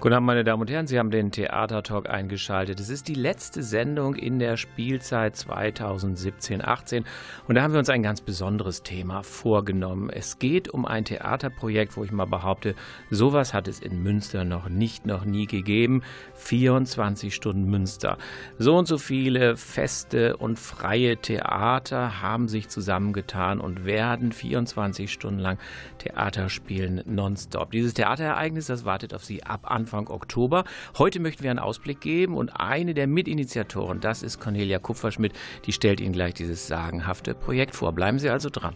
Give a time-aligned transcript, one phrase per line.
[0.00, 0.86] Guten Abend, meine Damen und Herren.
[0.86, 2.78] Sie haben den Theatertalk eingeschaltet.
[2.78, 7.02] Es ist die letzte Sendung in der Spielzeit 2017-18
[7.48, 10.08] und da haben wir uns ein ganz besonderes Thema vorgenommen.
[10.08, 12.76] Es geht um ein Theaterprojekt, wo ich mal behaupte,
[13.10, 16.04] sowas hat es in Münster noch nicht, noch nie gegeben.
[16.34, 18.18] 24 Stunden Münster.
[18.56, 25.40] So und so viele feste und freie Theater haben sich zusammengetan und werden 24 Stunden
[25.40, 25.58] lang
[25.98, 27.72] Theater spielen nonstop.
[27.72, 30.64] Dieses Theaterereignis, das wartet auf Sie ab Anfang Anfang Oktober.
[30.98, 35.32] Heute möchten wir einen Ausblick geben und eine der Mitinitiatoren, das ist Cornelia Kupferschmidt,
[35.64, 37.92] die stellt Ihnen gleich dieses sagenhafte Projekt vor.
[37.92, 38.74] Bleiben Sie also dran.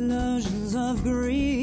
[0.00, 1.59] Explosions of green,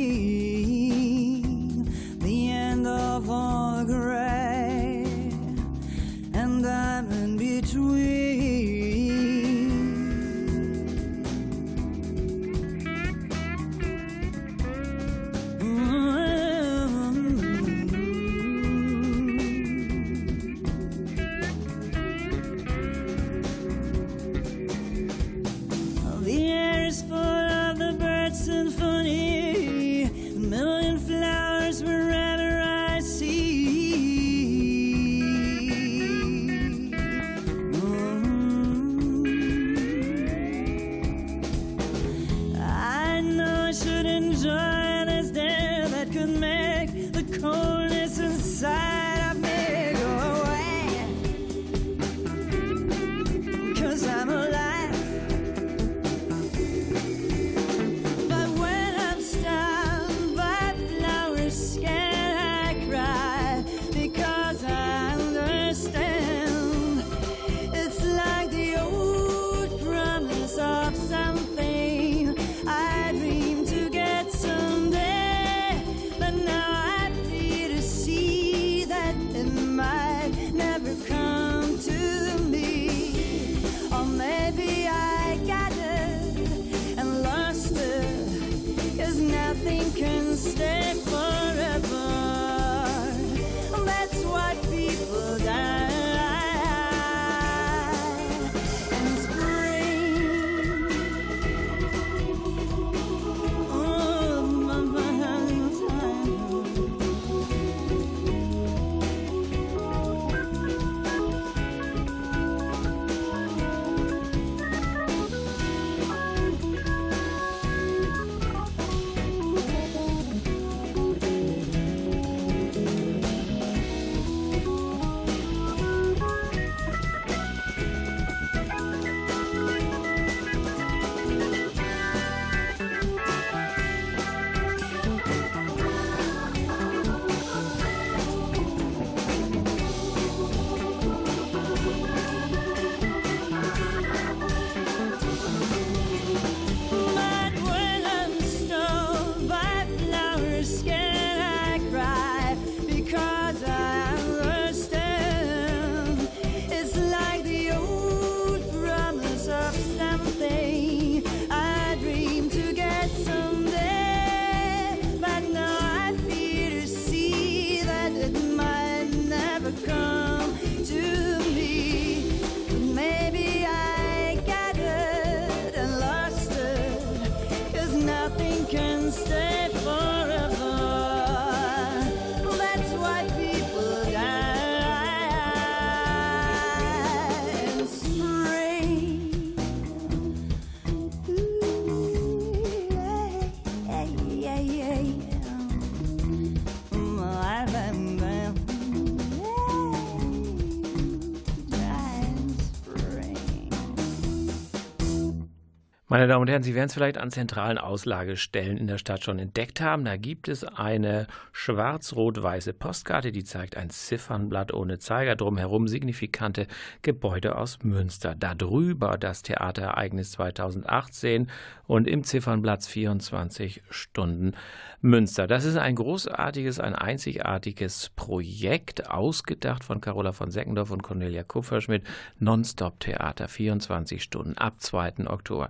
[206.17, 209.37] Meine Damen und Herren, Sie werden es vielleicht an zentralen Auslagestellen in der Stadt schon
[209.37, 210.03] entdeckt haben.
[210.03, 216.65] Da gibt es eine schwarz-rot-weiße Postkarte, die zeigt ein Ziffernblatt ohne Zeiger, drumherum signifikante
[217.03, 218.33] Gebäude aus Münster.
[218.33, 221.51] Darüber das Theaterereignis 2018
[221.85, 224.53] und im Ziffernblatt 24 Stunden
[225.01, 225.45] Münster.
[225.45, 232.03] Das ist ein großartiges, ein einzigartiges Projekt, ausgedacht von Carola von Seckendorf und Cornelia Kupferschmidt.
[232.39, 235.27] Nonstop-Theater, 24 Stunden ab 2.
[235.27, 235.69] Oktober.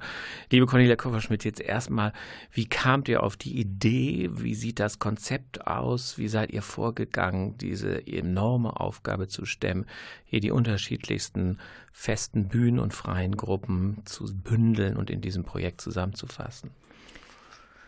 [0.49, 2.13] Liebe Cornelia Kupferschmidt, jetzt erstmal,
[2.53, 4.29] wie kamt ihr auf die Idee?
[4.31, 6.17] Wie sieht das Konzept aus?
[6.17, 9.85] Wie seid ihr vorgegangen, diese enorme Aufgabe zu stemmen,
[10.23, 11.57] hier die unterschiedlichsten
[11.91, 16.71] festen Bühnen und freien Gruppen zu bündeln und in diesem Projekt zusammenzufassen?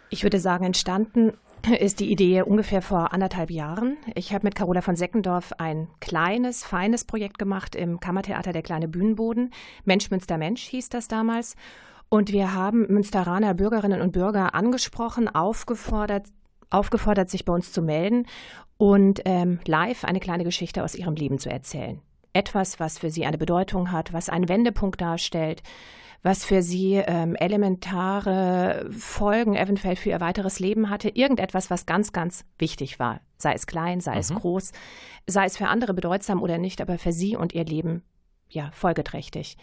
[0.10, 1.34] Ich würde sagen, entstanden
[1.80, 3.98] ist die Idee ungefähr vor anderthalb Jahren.
[4.16, 8.88] Ich habe mit Carola von Seckendorf ein kleines, feines Projekt gemacht im Kammertheater Der kleine
[8.88, 9.52] Bühnenboden.
[9.86, 11.56] Mensch, Münster, Mensch hieß das damals.
[12.10, 16.28] Und wir haben Münsteraner Bürgerinnen und Bürger angesprochen, aufgefordert,
[16.72, 18.26] aufgefordert, sich bei uns zu melden
[18.78, 22.02] und ähm, live eine kleine Geschichte aus ihrem Leben zu erzählen.
[22.34, 25.64] Etwas, was für sie eine Bedeutung hat, was einen Wendepunkt darstellt,
[26.22, 32.12] was für sie ähm, elementare Folgen eventuell für ihr weiteres Leben hatte, irgendetwas, was ganz,
[32.12, 34.20] ganz wichtig war, sei es klein, sei mhm.
[34.20, 34.72] es groß,
[35.28, 38.04] sei es für andere bedeutsam oder nicht, aber für sie und ihr Leben
[38.50, 39.58] ja folgeträchtig.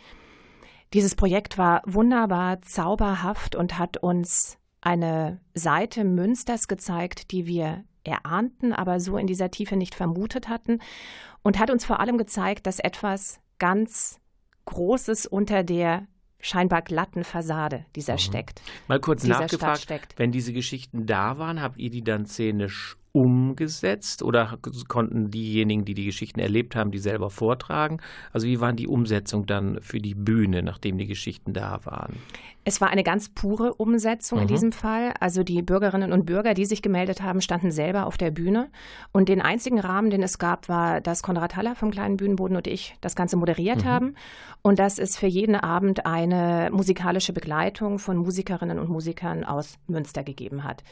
[0.95, 8.73] Dieses Projekt war wunderbar, zauberhaft und hat uns eine Seite Münsters gezeigt, die wir erahnten,
[8.73, 10.81] aber so in dieser Tiefe nicht vermutet hatten
[11.43, 14.21] und hat uns vor allem gezeigt, dass etwas ganz
[14.67, 16.07] Großes unter der
[16.41, 18.19] scheinbar glatten Fassade dieser mhm.
[18.19, 18.63] steckt.
[18.89, 24.59] Mal kurz nachgefragt, wenn diese Geschichten da waren, habt ihr die dann szenisch umgesetzt oder
[24.89, 27.99] konnten diejenigen, die die Geschichten erlebt haben, die selber vortragen?
[28.31, 32.17] Also wie waren die Umsetzung dann für die Bühne, nachdem die Geschichten da waren?
[32.65, 34.43] Es war eine ganz pure Umsetzung mhm.
[34.43, 35.15] in diesem Fall.
[35.19, 38.69] Also die Bürgerinnen und Bürger, die sich gemeldet haben, standen selber auf der Bühne.
[39.13, 42.67] Und den einzigen Rahmen, den es gab, war, dass Konrad Haller vom kleinen Bühnenboden und
[42.67, 43.89] ich das Ganze moderiert mhm.
[43.89, 44.15] haben.
[44.61, 50.23] Und dass es für jeden Abend eine musikalische Begleitung von Musikerinnen und Musikern aus Münster
[50.23, 50.83] gegeben hat.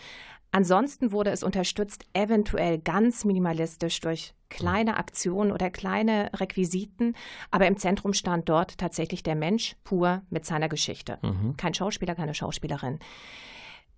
[0.55, 7.17] Ansonsten wurde es unterstützt, eventuell ganz minimalistisch durch kleine Aktionen oder kleine Requisiten,
[7.51, 11.19] aber im Zentrum stand dort tatsächlich der Mensch pur mit seiner Geschichte.
[11.23, 11.56] Mhm.
[11.56, 13.01] Kein Schauspieler, keine Schauspielerin.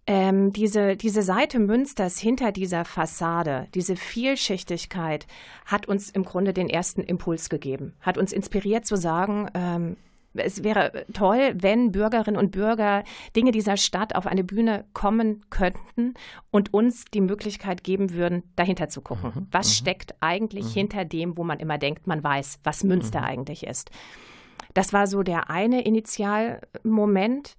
[0.06, 5.26] Ähm, diese, diese Seite Münsters hinter dieser Fassade, diese Vielschichtigkeit
[5.66, 9.98] hat uns im Grunde den ersten Impuls gegeben, hat uns inspiriert zu sagen, ähm,
[10.36, 13.04] es wäre toll, wenn Bürgerinnen und Bürger
[13.34, 16.14] Dinge dieser Stadt auf eine Bühne kommen könnten
[16.50, 19.32] und uns die Möglichkeit geben würden, dahinter zu gucken.
[19.34, 19.72] Mhm, was mhm.
[19.72, 20.80] steckt eigentlich mhm.
[20.80, 23.26] hinter dem, wo man immer denkt, man weiß, was Münster mhm.
[23.26, 23.90] eigentlich ist.
[24.74, 27.56] Das war so der eine Initialmoment.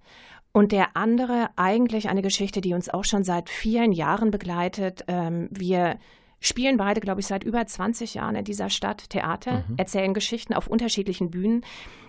[0.50, 5.04] Und der andere eigentlich eine Geschichte, die uns auch schon seit vielen Jahren begleitet.
[5.06, 5.98] Ähm, wir
[6.40, 9.76] spielen beide, glaube ich, seit über 20 Jahren in dieser Stadt Theater, mhm.
[9.76, 11.64] erzählen Geschichten auf unterschiedlichen Bühnen.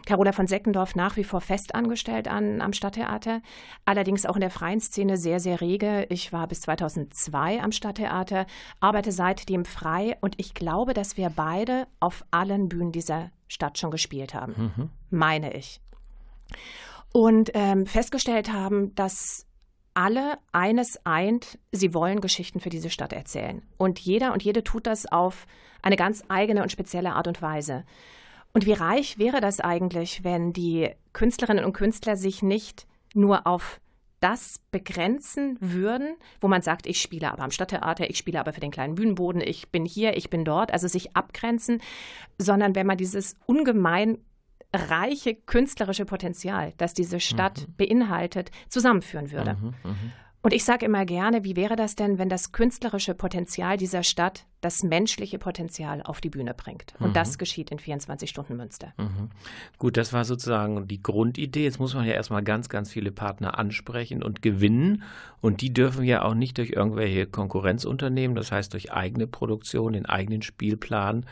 [0.05, 3.41] Carola von Seckendorf nach wie vor fest angestellt an, am Stadttheater,
[3.85, 6.07] allerdings auch in der freien Szene sehr, sehr rege.
[6.09, 8.45] Ich war bis 2002 am Stadttheater,
[8.79, 13.91] arbeite seitdem frei und ich glaube, dass wir beide auf allen Bühnen dieser Stadt schon
[13.91, 14.89] gespielt haben, mhm.
[15.09, 15.81] meine ich.
[17.11, 19.45] Und ähm, festgestellt haben, dass
[19.99, 23.61] alle eines eint, sie wollen Geschichten für diese Stadt erzählen.
[23.75, 25.45] Und jeder und jede tut das auf
[25.81, 27.83] eine ganz eigene und spezielle Art und Weise.
[28.53, 33.81] Und wie reich wäre das eigentlich, wenn die Künstlerinnen und Künstler sich nicht nur auf
[34.21, 38.61] das begrenzen würden, wo man sagt, ich spiele aber am Stadttheater, ich spiele aber für
[38.61, 41.81] den kleinen Bühnenboden, ich bin hier, ich bin dort, also sich abgrenzen,
[42.37, 44.17] sondern wenn man dieses ungemein
[44.73, 47.73] reiche künstlerische Potenzial, das diese Stadt mhm.
[47.77, 49.55] beinhaltet, zusammenführen würde.
[49.55, 49.95] Mhm, mh.
[50.41, 54.45] Und ich sage immer gerne, wie wäre das denn, wenn das künstlerische Potenzial dieser Stadt
[54.61, 56.93] das menschliche Potenzial auf die Bühne bringt?
[56.99, 57.13] Und mhm.
[57.13, 58.93] das geschieht in 24 Stunden Münster.
[58.97, 59.31] Mhm.
[59.77, 61.65] Gut, das war sozusagen die Grundidee.
[61.65, 65.03] Jetzt muss man ja erstmal ganz, ganz viele Partner ansprechen und gewinnen.
[65.41, 70.05] Und die dürfen ja auch nicht durch irgendwelche Konkurrenzunternehmen, das heißt durch eigene Produktion, den
[70.05, 71.25] eigenen Spielplan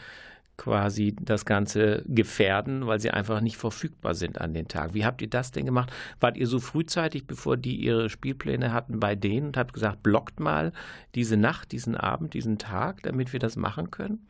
[0.57, 4.93] quasi das Ganze gefährden, weil sie einfach nicht verfügbar sind an den Tag.
[4.93, 5.91] Wie habt ihr das denn gemacht?
[6.19, 10.39] Wart ihr so frühzeitig, bevor die ihre Spielpläne hatten, bei denen und habt gesagt, blockt
[10.39, 10.73] mal
[11.15, 14.27] diese Nacht, diesen Abend, diesen Tag, damit wir das machen können?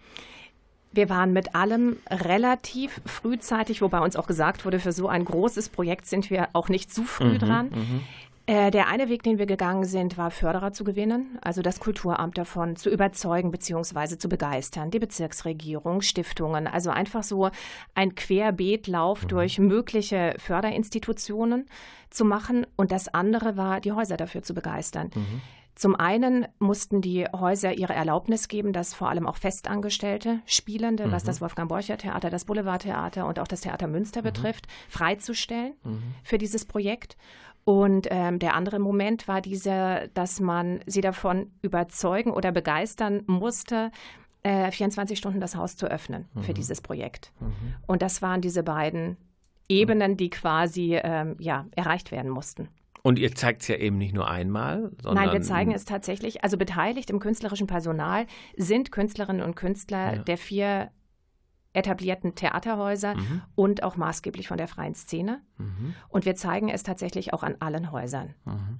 [0.91, 5.69] Wir waren mit allem relativ frühzeitig, wobei uns auch gesagt wurde, für so ein großes
[5.69, 7.69] Projekt sind wir auch nicht zu früh mhm, dran.
[7.69, 8.01] Mhm.
[8.49, 12.37] Äh, der eine Weg, den wir gegangen sind, war Förderer zu gewinnen, also das Kulturamt
[12.37, 14.17] davon zu überzeugen bzw.
[14.17, 17.49] zu begeistern, die Bezirksregierung, Stiftungen, also einfach so
[17.93, 19.27] ein Querbeetlauf mhm.
[19.27, 21.65] durch mögliche Förderinstitutionen
[22.09, 22.65] zu machen.
[22.77, 25.11] Und das andere war, die Häuser dafür zu begeistern.
[25.13, 25.41] Mhm.
[25.75, 31.11] Zum einen mussten die Häuser ihre Erlaubnis geben, dass vor allem auch Festangestellte, Spielende, mhm.
[31.11, 34.25] was das Wolfgang-Borcher-Theater, das Boulevardtheater und auch das Theater Münster mhm.
[34.25, 36.15] betrifft, freizustellen mhm.
[36.23, 37.17] für dieses Projekt.
[37.67, 43.91] Und ähm, der andere Moment war dieser, dass man sie davon überzeugen oder begeistern musste,
[44.43, 46.55] äh, 24 Stunden das Haus zu öffnen für mhm.
[46.55, 47.33] dieses Projekt.
[47.41, 47.75] Mhm.
[47.85, 49.17] Und das waren diese beiden
[49.67, 52.69] Ebenen, die quasi ähm, ja, erreicht werden mussten.
[53.03, 55.25] Und ihr zeigt es ja eben nicht nur einmal, sondern.
[55.25, 56.45] Nein, wir zeigen es tatsächlich.
[56.45, 60.23] Also beteiligt im künstlerischen Personal sind Künstlerinnen und Künstler ja.
[60.23, 60.89] der vier
[61.73, 63.41] etablierten Theaterhäuser mhm.
[63.55, 65.41] und auch maßgeblich von der freien Szene.
[65.57, 65.93] Mhm.
[66.09, 68.33] Und wir zeigen es tatsächlich auch an allen Häusern.
[68.45, 68.79] Mhm.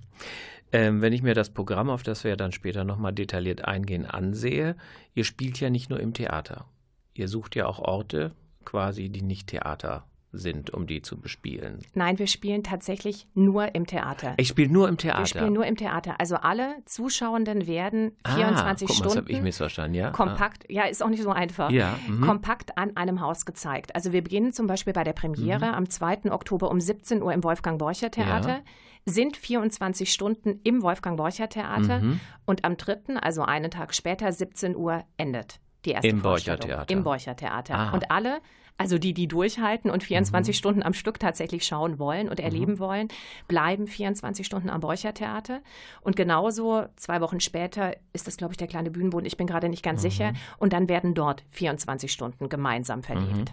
[0.72, 4.06] Ähm, wenn ich mir das Programm, auf das wir ja dann später nochmal detailliert eingehen,
[4.06, 4.76] ansehe,
[5.14, 6.66] ihr spielt ja nicht nur im Theater.
[7.14, 10.06] Ihr sucht ja auch Orte quasi, die nicht Theater
[10.38, 11.80] sind, um die zu bespielen.
[11.94, 14.34] Nein, wir spielen tatsächlich nur im Theater.
[14.38, 15.20] Ich spiele nur im Theater.
[15.20, 16.20] Wir spielen nur im Theater.
[16.20, 19.28] Also alle Zuschauenden werden 24 ah, guck mal, Stunden.
[19.28, 20.12] Das ich missverstanden, ja.
[20.12, 20.74] Kompakt, ah.
[20.74, 21.70] ja, ist auch nicht so einfach.
[21.70, 22.22] Ja, mhm.
[22.22, 23.96] kompakt an einem Haus gezeigt.
[23.96, 25.74] Also wir beginnen zum Beispiel bei der Premiere mhm.
[25.74, 26.32] am 2.
[26.32, 28.50] Oktober um 17 Uhr im Wolfgang Borcher Theater.
[28.50, 28.62] Ja.
[29.06, 32.20] Sind 24 Stunden im Wolfgang Borcher Theater mhm.
[32.46, 36.92] und am 3., also einen Tag später, 17 Uhr endet die erste Im Borcher Theater.
[36.92, 37.76] Im Borcher Theater.
[37.76, 37.92] Ah.
[37.92, 38.42] Und alle
[38.78, 40.58] also die, die durchhalten und 24 mhm.
[40.58, 42.80] Stunden am Stück tatsächlich schauen wollen und erleben mhm.
[42.80, 43.08] wollen,
[43.48, 45.62] bleiben 24 Stunden am Borcher-Theater.
[46.02, 49.26] Und genauso zwei Wochen später ist das, glaube ich, der kleine Bühnenboden.
[49.26, 50.10] Ich bin gerade nicht ganz mhm.
[50.10, 50.34] sicher.
[50.60, 53.52] Und dann werden dort 24 Stunden gemeinsam verlebt.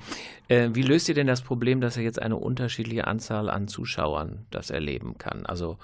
[0.48, 0.54] Mhm.
[0.54, 4.44] Äh, wie löst ihr denn das Problem, dass er jetzt eine unterschiedliche Anzahl an Zuschauern
[4.50, 5.46] das erleben kann?
[5.46, 5.78] Also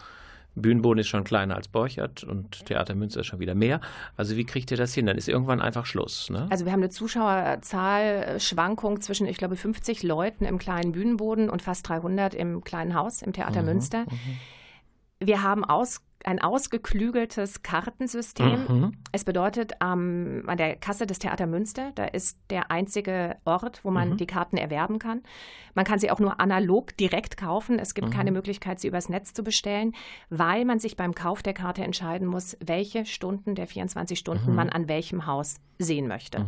[0.55, 3.81] Bühnenboden ist schon kleiner als Borchert und Theater Münster ist schon wieder mehr.
[4.17, 5.07] Also wie kriegt ihr das hin?
[5.07, 6.31] Dann ist irgendwann einfach Schluss.
[6.31, 6.47] Ne?
[6.51, 11.89] Also wir haben eine Zuschauerzahlschwankung zwischen, ich glaube, 50 Leuten im kleinen Bühnenboden und fast
[11.89, 14.01] 300 im kleinen Haus im Theater mhm, Münster.
[14.01, 14.37] Mhm.
[15.23, 18.67] Wir haben aus ein ausgeklügeltes Kartensystem.
[18.69, 18.93] Mhm.
[19.13, 23.91] Es bedeutet, ähm, an der Kasse des Theater Münster, da ist der einzige Ort, wo
[23.91, 24.17] man mhm.
[24.17, 25.23] die Karten erwerben kann.
[25.75, 27.79] Man kann sie auch nur analog direkt kaufen.
[27.79, 28.13] Es gibt mhm.
[28.13, 29.95] keine Möglichkeit, sie übers Netz zu bestellen,
[30.29, 34.57] weil man sich beim Kauf der Karte entscheiden muss, welche Stunden der 24 Stunden mhm.
[34.57, 36.45] man an welchem Haus sehen möchte.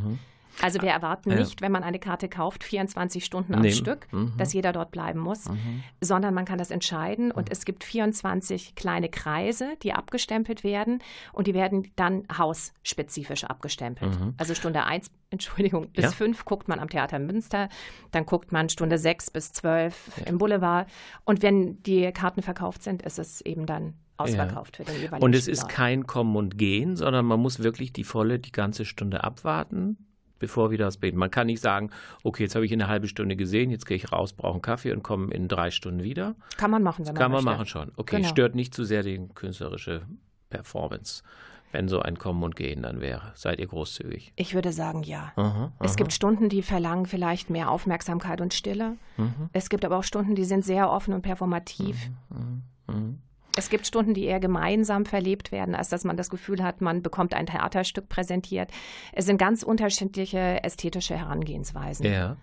[0.60, 1.36] Also wir erwarten ja.
[1.36, 3.74] nicht, wenn man eine Karte kauft, 24 Stunden am Nehmen.
[3.74, 4.32] Stück, mhm.
[4.36, 5.82] dass jeder dort bleiben muss, mhm.
[6.00, 7.52] sondern man kann das entscheiden und mhm.
[7.52, 14.18] es gibt 24 kleine Kreise, die abgestempelt werden und die werden dann hausspezifisch abgestempelt.
[14.18, 14.34] Mhm.
[14.36, 16.10] Also Stunde 1, Entschuldigung, bis ja.
[16.10, 17.68] 5 guckt man am Theater Münster,
[18.10, 20.26] dann guckt man Stunde 6 bis 12 ja.
[20.26, 20.88] im Boulevard
[21.24, 24.84] und wenn die Karten verkauft sind, ist es eben dann ausverkauft ja.
[24.84, 28.04] für den jeweiligen Und es ist kein Kommen und Gehen, sondern man muss wirklich die
[28.04, 29.96] volle, die ganze Stunde abwarten
[30.42, 31.16] bevor wieder das Beten.
[31.18, 31.90] Man kann nicht sagen,
[32.24, 34.92] okay, jetzt habe ich eine halbe Stunde gesehen, jetzt gehe ich raus, brauche einen Kaffee
[34.92, 36.34] und komme in drei Stunden wieder.
[36.56, 37.58] Kann man machen, wenn man Kann man möchte.
[37.58, 37.92] machen schon.
[37.96, 38.28] Okay, genau.
[38.28, 40.02] stört nicht zu sehr die künstlerische
[40.50, 41.22] Performance.
[41.70, 43.32] Wenn so ein Kommen und Gehen dann wäre.
[43.34, 44.32] Seid ihr großzügig?
[44.36, 45.32] Ich würde sagen, ja.
[45.36, 45.72] Aha, aha.
[45.78, 48.96] Es gibt Stunden, die verlangen vielleicht mehr Aufmerksamkeit und Stille.
[49.16, 49.48] Mhm.
[49.54, 52.10] Es gibt aber auch Stunden, die sind sehr offen und performativ.
[52.28, 52.62] Mhm.
[52.88, 53.18] Mhm.
[53.56, 57.02] Es gibt Stunden, die eher gemeinsam verlebt werden, als dass man das Gefühl hat, man
[57.02, 58.70] bekommt ein Theaterstück präsentiert.
[59.12, 62.06] Es sind ganz unterschiedliche ästhetische Herangehensweisen.
[62.06, 62.36] Ja.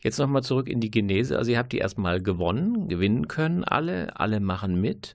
[0.00, 1.36] Jetzt nochmal zurück in die Genese.
[1.36, 5.14] Also ihr habt die erstmal gewonnen, gewinnen können, alle, alle machen mit.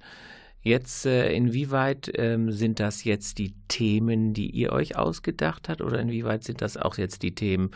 [0.62, 5.98] Jetzt, äh, inwieweit ähm, sind das jetzt die Themen, die ihr euch ausgedacht habt, oder
[5.98, 7.72] inwieweit sind das auch jetzt die Themen,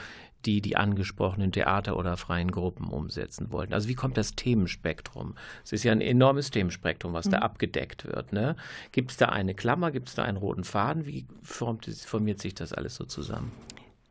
[0.46, 3.74] die die angesprochenen Theater- oder freien Gruppen umsetzen wollten.
[3.74, 5.36] Also wie kommt das Themenspektrum?
[5.64, 7.32] Es ist ja ein enormes Themenspektrum, was mhm.
[7.32, 8.34] da abgedeckt wird.
[8.34, 8.56] Ne?
[8.92, 11.06] Gibt es da eine Klammer, gibt es da einen roten Faden?
[11.06, 13.52] Wie formt, formiert sich das alles so zusammen?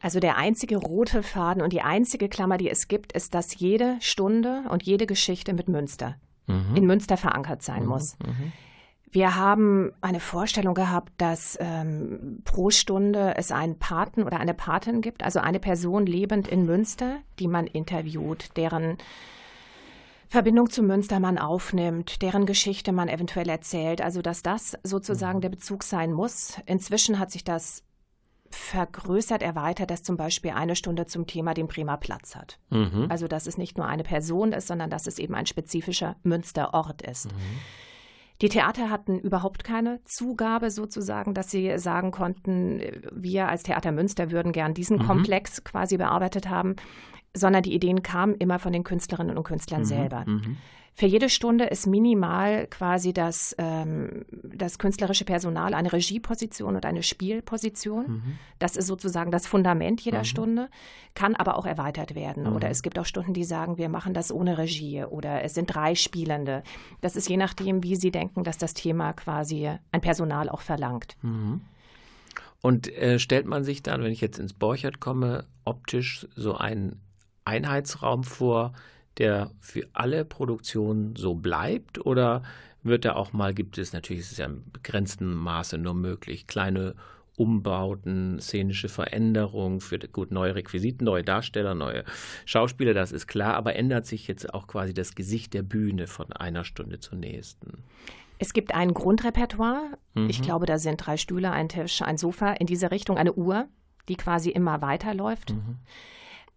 [0.01, 3.97] Also der einzige rote Faden und die einzige Klammer, die es gibt, ist, dass jede
[4.01, 6.17] Stunde und jede Geschichte mit Münster
[6.51, 6.77] mhm.
[6.77, 7.89] in Münster verankert sein mhm.
[7.89, 8.17] muss.
[8.19, 8.53] Mhm.
[9.13, 15.01] Wir haben eine Vorstellung gehabt, dass ähm, pro Stunde es einen Paten oder eine Patin
[15.01, 18.99] gibt, also eine Person lebend in Münster, die man interviewt, deren
[20.29, 24.01] Verbindung zu Münster man aufnimmt, deren Geschichte man eventuell erzählt.
[24.01, 25.43] Also dass das sozusagen mhm.
[25.43, 26.59] der Bezug sein muss.
[26.67, 27.83] Inzwischen hat sich das
[28.49, 32.61] vergrößert, erweitert, dass zum Beispiel eine Stunde zum Thema den Bremer Platz hat.
[32.71, 33.07] Mhm.
[33.09, 37.03] Also dass es nicht nur eine Person ist, sondern dass es eben ein spezifischer Münsterort
[37.03, 37.27] ist.
[37.27, 37.59] Mhm.
[38.43, 42.81] Die Theater hatten überhaupt keine Zugabe sozusagen, dass sie sagen konnten,
[43.13, 45.07] wir als Theater Münster würden gern diesen mhm.
[45.07, 46.77] Komplex quasi bearbeitet haben.
[47.33, 49.85] sondern die Ideen kamen immer von den Künstlerinnen und Künstlern mhm.
[49.85, 50.25] selber.
[50.27, 50.57] Mhm.
[51.01, 57.03] Für jede Stunde ist minimal quasi das, ähm, das künstlerische Personal eine Regieposition und eine
[57.03, 58.07] Spielposition.
[58.07, 58.39] Mhm.
[58.59, 60.25] Das ist sozusagen das Fundament jeder mhm.
[60.25, 60.69] Stunde,
[61.15, 62.43] kann aber auch erweitert werden.
[62.43, 62.55] Mhm.
[62.55, 65.75] Oder es gibt auch Stunden, die sagen, wir machen das ohne Regie oder es sind
[65.75, 66.63] drei Spielende.
[67.01, 71.17] Das ist je nachdem, wie Sie denken, dass das Thema quasi ein Personal auch verlangt.
[71.23, 71.63] Mhm.
[72.61, 77.01] Und äh, stellt man sich dann, wenn ich jetzt ins Borchert komme, optisch so einen
[77.47, 78.75] Einheitsraum vor,
[79.19, 82.05] der für alle Produktionen so bleibt?
[82.05, 82.43] Oder
[82.83, 86.47] wird da auch mal, gibt es natürlich, ist es ja im begrenzten Maße nur möglich,
[86.47, 86.95] kleine
[87.37, 92.05] Umbauten, szenische Veränderungen für gut neue Requisiten, neue Darsteller, neue
[92.45, 96.33] Schauspieler, das ist klar, aber ändert sich jetzt auch quasi das Gesicht der Bühne von
[96.33, 97.85] einer Stunde zur nächsten?
[98.39, 99.99] Es gibt ein Grundrepertoire.
[100.15, 100.29] Mhm.
[100.29, 103.69] Ich glaube, da sind drei Stühle, ein Tisch, ein Sofa, in diese Richtung eine Uhr,
[104.09, 105.53] die quasi immer weiterläuft.
[105.53, 105.79] Mhm.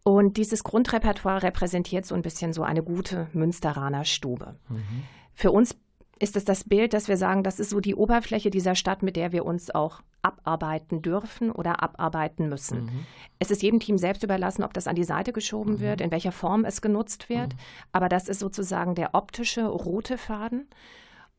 [0.03, 4.55] Und dieses Grundrepertoire repräsentiert so ein bisschen so eine gute Münsteraner Stube.
[4.67, 5.03] Mhm.
[5.33, 5.75] Für uns
[6.19, 9.15] ist es das Bild, dass wir sagen, das ist so die Oberfläche dieser Stadt, mit
[9.15, 12.85] der wir uns auch abarbeiten dürfen oder abarbeiten müssen.
[12.85, 13.05] Mhm.
[13.39, 15.79] Es ist jedem Team selbst überlassen, ob das an die Seite geschoben mhm.
[15.79, 17.53] wird, in welcher Form es genutzt wird.
[17.53, 17.59] Mhm.
[17.91, 20.67] Aber das ist sozusagen der optische rote Faden.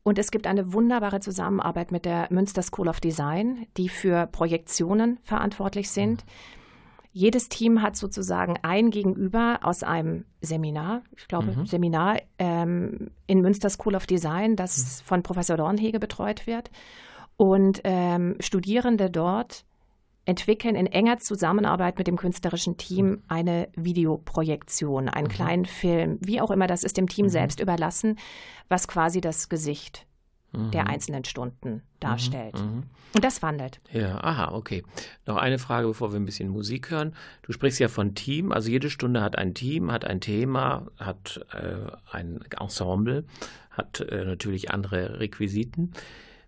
[0.03, 5.17] Und es gibt eine wunderbare Zusammenarbeit mit der Münster School of Design, die für Projektionen
[5.23, 6.25] verantwortlich sind.
[6.25, 6.64] Mhm.
[7.17, 11.65] Jedes Team hat sozusagen ein Gegenüber aus einem Seminar, ich glaube mhm.
[11.65, 15.05] Seminar ähm, in Münster School of Design, das mhm.
[15.05, 16.71] von Professor Dornhege betreut wird.
[17.37, 19.63] Und ähm, Studierende dort
[20.25, 23.23] entwickeln in enger Zusammenarbeit mit dem künstlerischen Team mhm.
[23.29, 25.31] eine Videoprojektion, einen mhm.
[25.31, 27.29] kleinen Film, wie auch immer, das ist dem Team mhm.
[27.29, 28.19] selbst überlassen,
[28.67, 30.05] was quasi das Gesicht
[30.55, 30.89] der mhm.
[30.89, 32.55] einzelnen Stunden darstellt.
[32.55, 32.83] Mhm.
[33.13, 33.79] Und das wandelt.
[33.91, 34.83] Ja, aha, okay.
[35.25, 37.13] Noch eine Frage, bevor wir ein bisschen Musik hören.
[37.43, 41.45] Du sprichst ja von Team, also jede Stunde hat ein Team, hat ein Thema, hat
[41.53, 43.23] äh, ein Ensemble,
[43.69, 45.93] hat äh, natürlich andere Requisiten.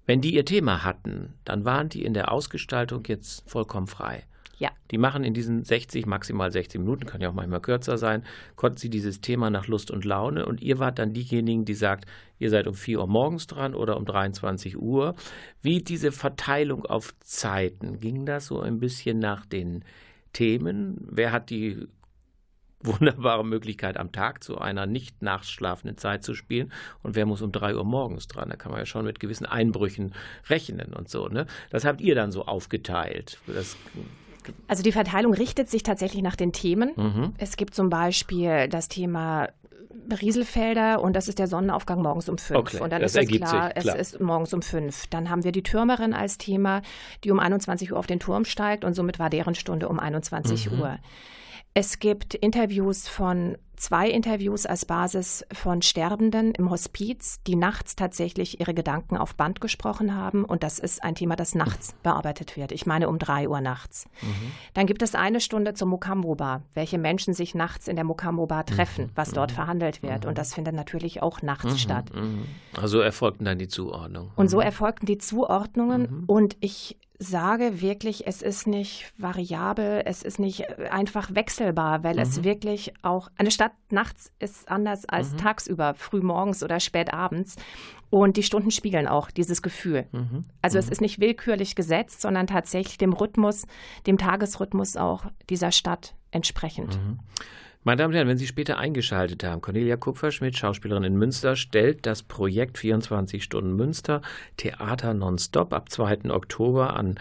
[0.05, 4.23] Wenn die ihr Thema hatten, dann waren die in der Ausgestaltung jetzt vollkommen frei.
[4.57, 4.71] Ja.
[4.91, 8.23] Die machen in diesen 60, maximal 60 Minuten, kann ja auch manchmal kürzer sein,
[8.55, 12.05] konnten sie dieses Thema nach Lust und Laune und ihr wart dann diejenigen, die sagt,
[12.39, 15.15] ihr seid um 4 Uhr morgens dran oder um 23 Uhr.
[15.61, 19.85] Wie diese Verteilung auf Zeiten, ging das so ein bisschen nach den
[20.33, 21.07] Themen?
[21.09, 21.87] Wer hat die
[22.83, 26.71] wunderbare Möglichkeit, am Tag zu einer nicht nachschlafenden Zeit zu spielen.
[27.01, 28.49] Und wer muss um drei Uhr morgens dran?
[28.49, 30.13] Da kann man ja schon mit gewissen Einbrüchen
[30.47, 31.27] rechnen und so.
[31.27, 31.47] Ne?
[31.71, 33.39] Das habt ihr dann so aufgeteilt.
[33.47, 33.75] Das
[34.67, 36.91] also die Verteilung richtet sich tatsächlich nach den Themen.
[36.95, 37.33] Mhm.
[37.37, 39.49] Es gibt zum Beispiel das Thema
[40.21, 42.59] Rieselfelder und das ist der Sonnenaufgang morgens um fünf.
[42.59, 45.07] Okay, und dann ist es klar, klar, es ist morgens um fünf.
[45.07, 46.81] Dann haben wir die Türmerin als Thema,
[47.23, 50.71] die um 21 Uhr auf den Turm steigt und somit war deren Stunde um 21
[50.71, 50.79] mhm.
[50.79, 50.97] Uhr.
[51.73, 58.59] Es gibt Interviews von zwei Interviews als Basis von Sterbenden im Hospiz, die nachts tatsächlich
[58.59, 60.43] ihre Gedanken auf Band gesprochen haben.
[60.43, 62.71] Und das ist ein Thema, das nachts bearbeitet wird.
[62.71, 64.05] Ich meine um drei Uhr nachts.
[64.21, 64.51] Mhm.
[64.73, 69.05] Dann gibt es eine Stunde zum Mokambo-Bar, welche Menschen sich nachts in der Mokambo-Bar treffen,
[69.05, 69.11] mhm.
[69.15, 69.55] was dort mhm.
[69.55, 70.25] verhandelt wird.
[70.25, 71.77] Und das findet natürlich auch nachts mhm.
[71.77, 72.11] statt.
[72.13, 72.45] Mhm.
[72.75, 74.31] Also erfolgten dann die Zuordnungen.
[74.35, 74.63] Und so mhm.
[74.63, 76.23] erfolgten die Zuordnungen.
[76.25, 82.21] Und ich sage wirklich, es ist nicht variabel, es ist nicht einfach wechselbar, weil mhm.
[82.21, 85.37] es wirklich auch, eine Stadt nachts ist anders als mhm.
[85.37, 87.55] tagsüber, früh morgens oder spät abends.
[88.09, 90.07] Und die Stunden spiegeln auch dieses Gefühl.
[90.11, 90.45] Mhm.
[90.61, 90.91] Also es mhm.
[90.93, 93.67] ist nicht willkürlich gesetzt, sondern tatsächlich dem Rhythmus,
[94.05, 96.95] dem Tagesrhythmus auch dieser Stadt entsprechend.
[96.97, 97.19] Mhm.
[97.87, 102.05] Meine Damen und Herren, wenn Sie später eingeschaltet haben, Cornelia Kupferschmidt, Schauspielerin in Münster, stellt
[102.05, 104.21] das Projekt 24 Stunden Münster,
[104.57, 106.29] Theater nonstop ab 2.
[106.29, 107.17] Oktober an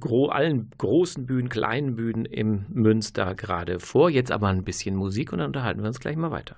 [0.00, 4.10] gro allen großen Bühnen, kleinen Bühnen im Münster gerade vor.
[4.10, 6.56] Jetzt aber ein bisschen Musik und dann unterhalten wir uns gleich mal weiter.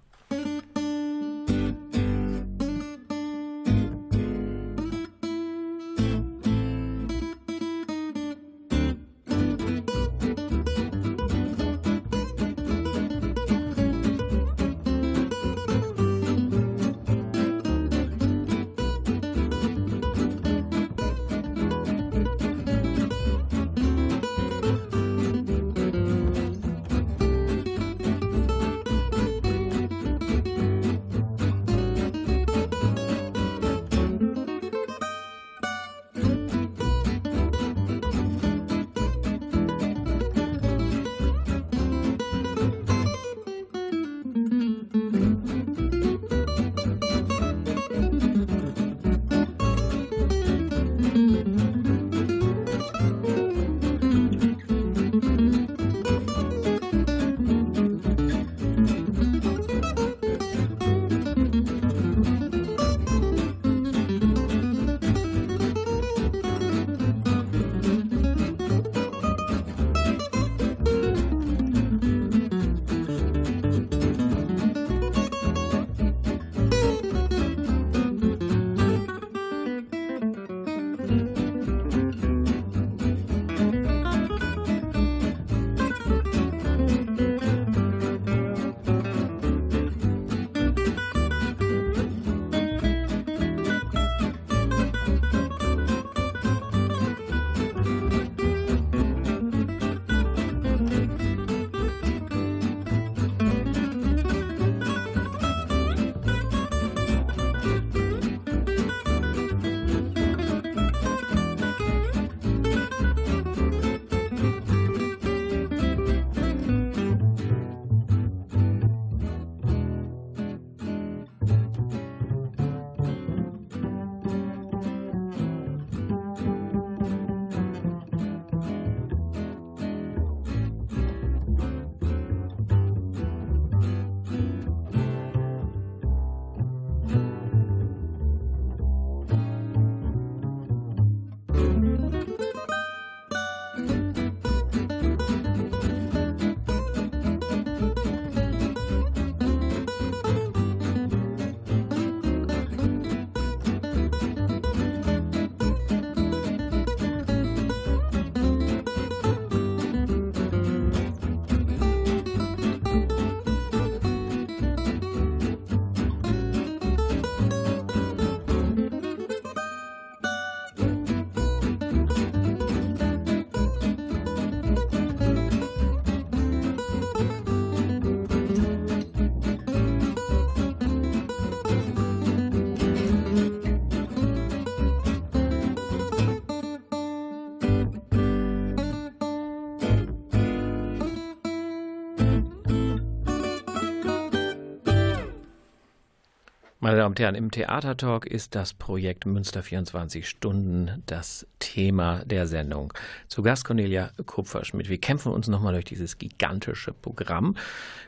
[196.90, 202.48] Meine Damen und Herren, im Theatertalk ist das Projekt Münster 24 Stunden das Thema der
[202.48, 202.92] Sendung.
[203.28, 204.88] Zu Gast Cornelia Kupferschmidt.
[204.88, 207.54] Wir kämpfen uns nochmal durch dieses gigantische Programm.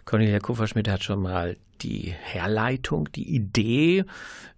[0.05, 4.05] Cornelia Kupferschmidt hat schon mal die Herleitung, die Idee,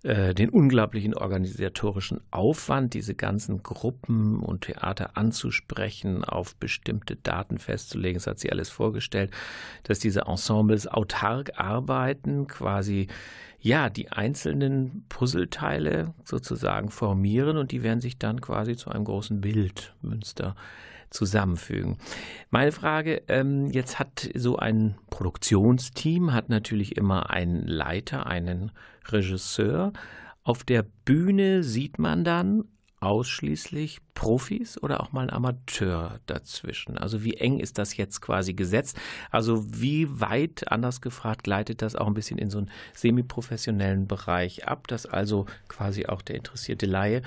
[0.04, 8.14] äh, den unglaublichen organisatorischen Aufwand, diese ganzen Gruppen und Theater anzusprechen, auf bestimmte Daten festzulegen.
[8.14, 9.32] Das hat sie alles vorgestellt,
[9.82, 13.08] dass diese Ensembles autark arbeiten, quasi
[13.64, 19.40] ja, die einzelnen Puzzleteile sozusagen formieren und die werden sich dann quasi zu einem großen
[19.40, 20.54] Bild Münster
[21.08, 21.96] zusammenfügen.
[22.50, 28.70] Meine Frage, ähm, jetzt hat so ein Produktionsteam, hat natürlich immer einen Leiter, einen
[29.08, 29.94] Regisseur.
[30.42, 32.64] Auf der Bühne sieht man dann
[33.04, 36.96] ausschließlich Profis oder auch mal ein Amateur dazwischen?
[36.96, 38.96] Also wie eng ist das jetzt quasi gesetzt?
[39.30, 44.66] Also wie weit, anders gefragt, gleitet das auch ein bisschen in so einen semiprofessionellen Bereich
[44.66, 47.22] ab, dass also quasi auch der interessierte Laie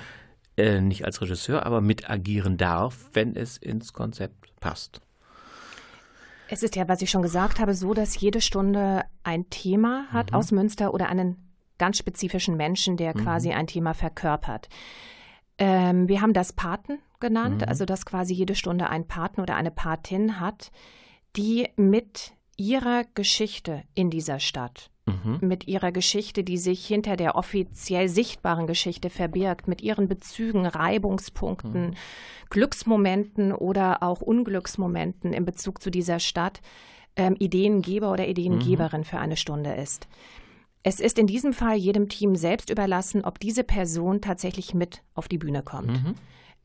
[0.56, 5.00] äh, nicht als Regisseur, aber mit agieren darf, wenn es ins Konzept passt?
[6.48, 10.32] Es ist ja, was ich schon gesagt habe, so, dass jede Stunde ein Thema hat
[10.32, 10.38] mhm.
[10.38, 11.36] aus Münster oder einen
[11.78, 13.22] ganz spezifischen Menschen, der mhm.
[13.22, 14.68] quasi ein Thema verkörpert.
[15.58, 17.68] Ähm, wir haben das Paten genannt, mhm.
[17.68, 20.70] also dass quasi jede Stunde ein Paten oder eine Patin hat,
[21.36, 25.38] die mit ihrer Geschichte in dieser Stadt, mhm.
[25.40, 31.88] mit ihrer Geschichte, die sich hinter der offiziell sichtbaren Geschichte verbirgt, mit ihren Bezügen, Reibungspunkten,
[31.88, 31.94] mhm.
[32.50, 36.60] Glücksmomenten oder auch Unglücksmomenten in Bezug zu dieser Stadt,
[37.16, 39.04] ähm, Ideengeber oder Ideengeberin mhm.
[39.04, 40.08] für eine Stunde ist.
[40.82, 45.28] Es ist in diesem Fall jedem Team selbst überlassen, ob diese Person tatsächlich mit auf
[45.28, 46.04] die Bühne kommt.
[46.04, 46.14] Mhm.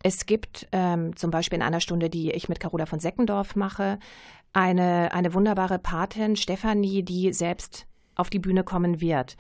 [0.04, 4.00] Es gibt ähm, zum Beispiel in einer Stunde, die ich mit Carola von Seckendorf mache,
[4.52, 9.36] eine, eine wunderbare Patin, Stefanie, die selbst auf die Bühne kommen wird.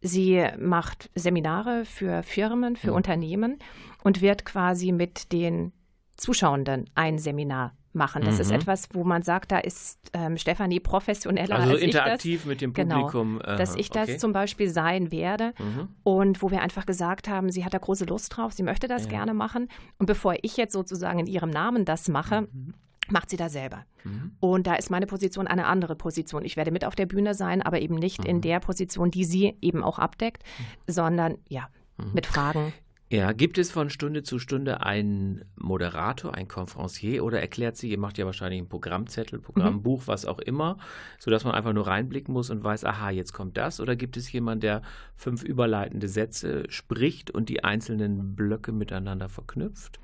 [0.00, 2.92] Sie macht Seminare für Firmen, für ja.
[2.94, 3.58] Unternehmen
[4.02, 5.72] und wird quasi mit den
[6.16, 8.22] Zuschauenden ein Seminar machen.
[8.22, 8.40] Das mhm.
[8.40, 12.46] ist etwas, wo man sagt, da ist ähm, Stefanie professioneller also als interaktiv ich das.
[12.46, 12.94] mit dem genau.
[12.94, 13.38] Publikum.
[13.40, 14.16] Genau, dass ich das okay.
[14.16, 15.88] zum Beispiel sein werde mhm.
[16.04, 19.04] und wo wir einfach gesagt haben, sie hat da große Lust drauf, sie möchte das
[19.04, 19.10] ja.
[19.10, 22.72] gerne machen und bevor ich jetzt sozusagen in ihrem Namen das mache, mhm.
[23.10, 23.84] macht sie da selber.
[24.04, 24.32] Mhm.
[24.40, 26.44] Und da ist meine Position eine andere Position.
[26.44, 28.40] Ich werde mit auf der Bühne sein, aber eben nicht in mhm.
[28.42, 30.92] der Position, die sie eben auch abdeckt, mhm.
[30.92, 31.68] sondern ja,
[32.14, 32.72] mit Fragen.
[33.10, 37.98] Ja, gibt es von Stunde zu Stunde einen Moderator, einen Konferencier oder erklärt sie, ihr
[37.98, 40.06] macht ja wahrscheinlich einen Programmzettel, Programmbuch, mhm.
[40.06, 40.76] was auch immer,
[41.18, 43.80] sodass man einfach nur reinblicken muss und weiß, aha, jetzt kommt das?
[43.80, 44.82] Oder gibt es jemanden, der
[45.16, 50.00] fünf überleitende Sätze spricht und die einzelnen Blöcke miteinander verknüpft?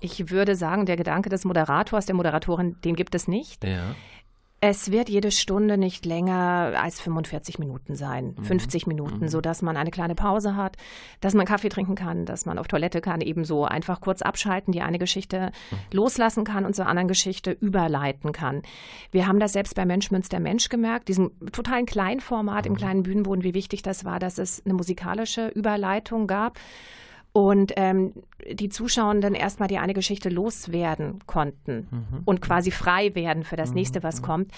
[0.00, 3.64] Ich würde sagen, der Gedanke des Moderators, der Moderatorin, den gibt es nicht.
[3.64, 3.94] Ja.
[4.66, 8.44] Es wird jede Stunde nicht länger als 45 Minuten sein, mhm.
[8.44, 9.28] 50 Minuten, mhm.
[9.28, 10.78] sodass man eine kleine Pause hat,
[11.20, 14.80] dass man Kaffee trinken kann, dass man auf Toilette kann, ebenso einfach kurz abschalten, die
[14.80, 15.76] eine Geschichte mhm.
[15.92, 18.62] loslassen kann und zur anderen Geschichte überleiten kann.
[19.10, 22.76] Wir haben das selbst bei Mensch Münster Mensch gemerkt, diesem totalen Kleinformat im mhm.
[22.78, 26.58] kleinen Bühnenboden, wie wichtig das war, dass es eine musikalische Überleitung gab
[27.34, 28.12] und ähm,
[28.48, 32.22] die Zuschauenden erstmal die eine Geschichte loswerden konnten mhm.
[32.24, 33.74] und quasi frei werden für das mhm.
[33.74, 34.24] nächste, was mhm.
[34.24, 34.52] kommt.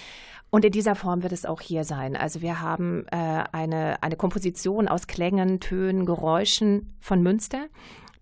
[0.51, 2.17] Und in dieser Form wird es auch hier sein.
[2.17, 7.67] Also wir haben äh, eine, eine Komposition aus Klängen, Tönen, Geräuschen von Münster,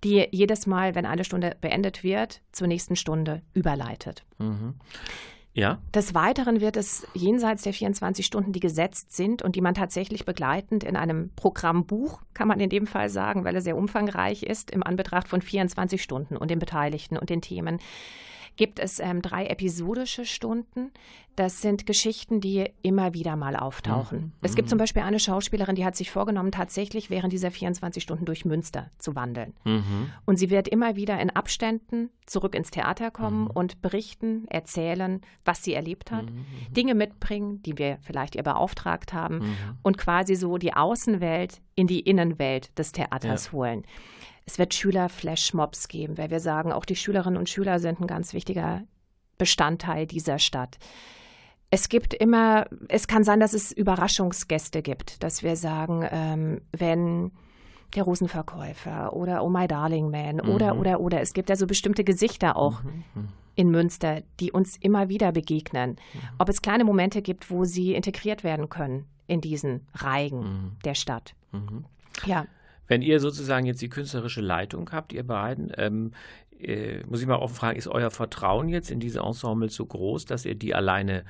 [0.05, 4.25] die jedes Mal, wenn eine Stunde beendet wird, zur nächsten Stunde überleitet.
[5.55, 5.79] Ja.
[5.95, 10.25] Des Weiteren wird es jenseits der 24 Stunden, die gesetzt sind und die man tatsächlich
[10.25, 14.73] begleitend in einem Programmbuch, kann man in dem Fall sagen, weil er sehr umfangreich ist,
[14.73, 17.79] im Anbetracht von 24 Stunden und den Beteiligten und den Themen,
[18.57, 20.91] gibt es ähm, drei episodische Stunden.
[21.37, 24.19] Das sind Geschichten, die immer wieder mal auftauchen.
[24.19, 24.33] Mhm.
[24.43, 28.25] Es gibt zum Beispiel eine Schauspielerin, die hat sich vorgenommen, tatsächlich während dieser 24 Stunden
[28.25, 29.53] durch Münster zu wandeln.
[29.65, 30.13] Mhm.
[30.27, 33.51] Und sie wird immer wieder in Abständen zurück ins Theater kommen mhm.
[33.51, 36.47] und berichten, erzählen, was sie erlebt hat, mhm.
[36.71, 39.57] Dinge mitbringen, die wir vielleicht ihr beauftragt haben mhm.
[39.83, 43.53] und quasi so die Außenwelt in die Innenwelt des Theaters ja.
[43.53, 43.85] holen.
[44.47, 48.35] Es wird Schüler-Flashmobs geben, weil wir sagen, auch die Schülerinnen und Schüler sind ein ganz
[48.35, 48.83] wichtiger
[49.39, 50.79] Bestandteil dieser Stadt.
[51.71, 57.33] Es gibt immer, es kann sein, dass es Überraschungsgäste gibt, dass wir sagen, ähm, wenn
[57.95, 60.51] der Rosenverkäufer oder Oh My Darling Man mhm.
[60.51, 61.21] oder, oder, oder.
[61.21, 63.05] Es gibt ja so bestimmte Gesichter auch mhm.
[63.15, 63.29] mhm.
[63.55, 65.91] in Münster, die uns immer wieder begegnen.
[65.91, 66.21] Mhm.
[66.39, 70.77] Ob es kleine Momente gibt, wo sie integriert werden können in diesen Reigen mhm.
[70.85, 71.35] der Stadt.
[71.53, 71.85] Mhm.
[72.27, 72.47] Ja.
[72.87, 76.13] Wenn ihr sozusagen jetzt die künstlerische Leitung habt, ihr beiden, ähm,
[76.59, 80.25] äh, muss ich mal offen fragen, ist euer Vertrauen jetzt in diese Ensemble so groß,
[80.27, 81.25] dass ihr die alleine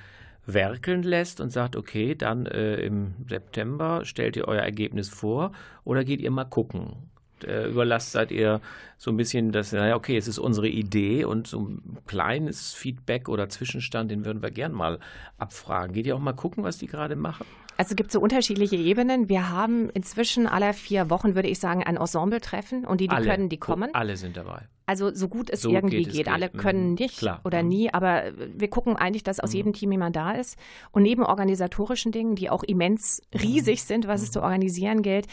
[0.46, 5.52] werkeln lässt und sagt, okay, dann äh, im September stellt ihr euer Ergebnis vor
[5.84, 6.96] oder geht ihr mal gucken?
[7.42, 8.60] Äh, überlasst seid ihr
[8.98, 13.28] so ein bisschen das, naja, okay, es ist unsere Idee und so ein kleines Feedback
[13.28, 14.98] oder Zwischenstand, den würden wir gern mal
[15.38, 15.94] abfragen.
[15.94, 17.46] Geht ihr auch mal gucken, was die gerade machen?
[17.76, 19.28] Also es gibt so unterschiedliche Ebenen.
[19.28, 23.26] Wir haben inzwischen alle vier Wochen, würde ich sagen, ein Ensemble-Treffen und die, die alle,
[23.26, 23.94] können, die kommen.
[23.94, 24.62] Alle sind dabei.
[24.86, 26.26] Also so gut es So irgendwie geht geht.
[26.26, 26.60] es Alle geht.
[26.60, 26.94] können Mhm.
[26.94, 27.40] nicht Klar.
[27.44, 27.68] oder Mhm.
[27.70, 30.58] nie, aber wir gucken eigentlich, dass aus jedem Team jemand da ist.
[30.92, 33.40] Und neben organisatorischen Dingen, die auch immens Mhm.
[33.40, 35.26] riesig sind, was es zu organisieren gilt,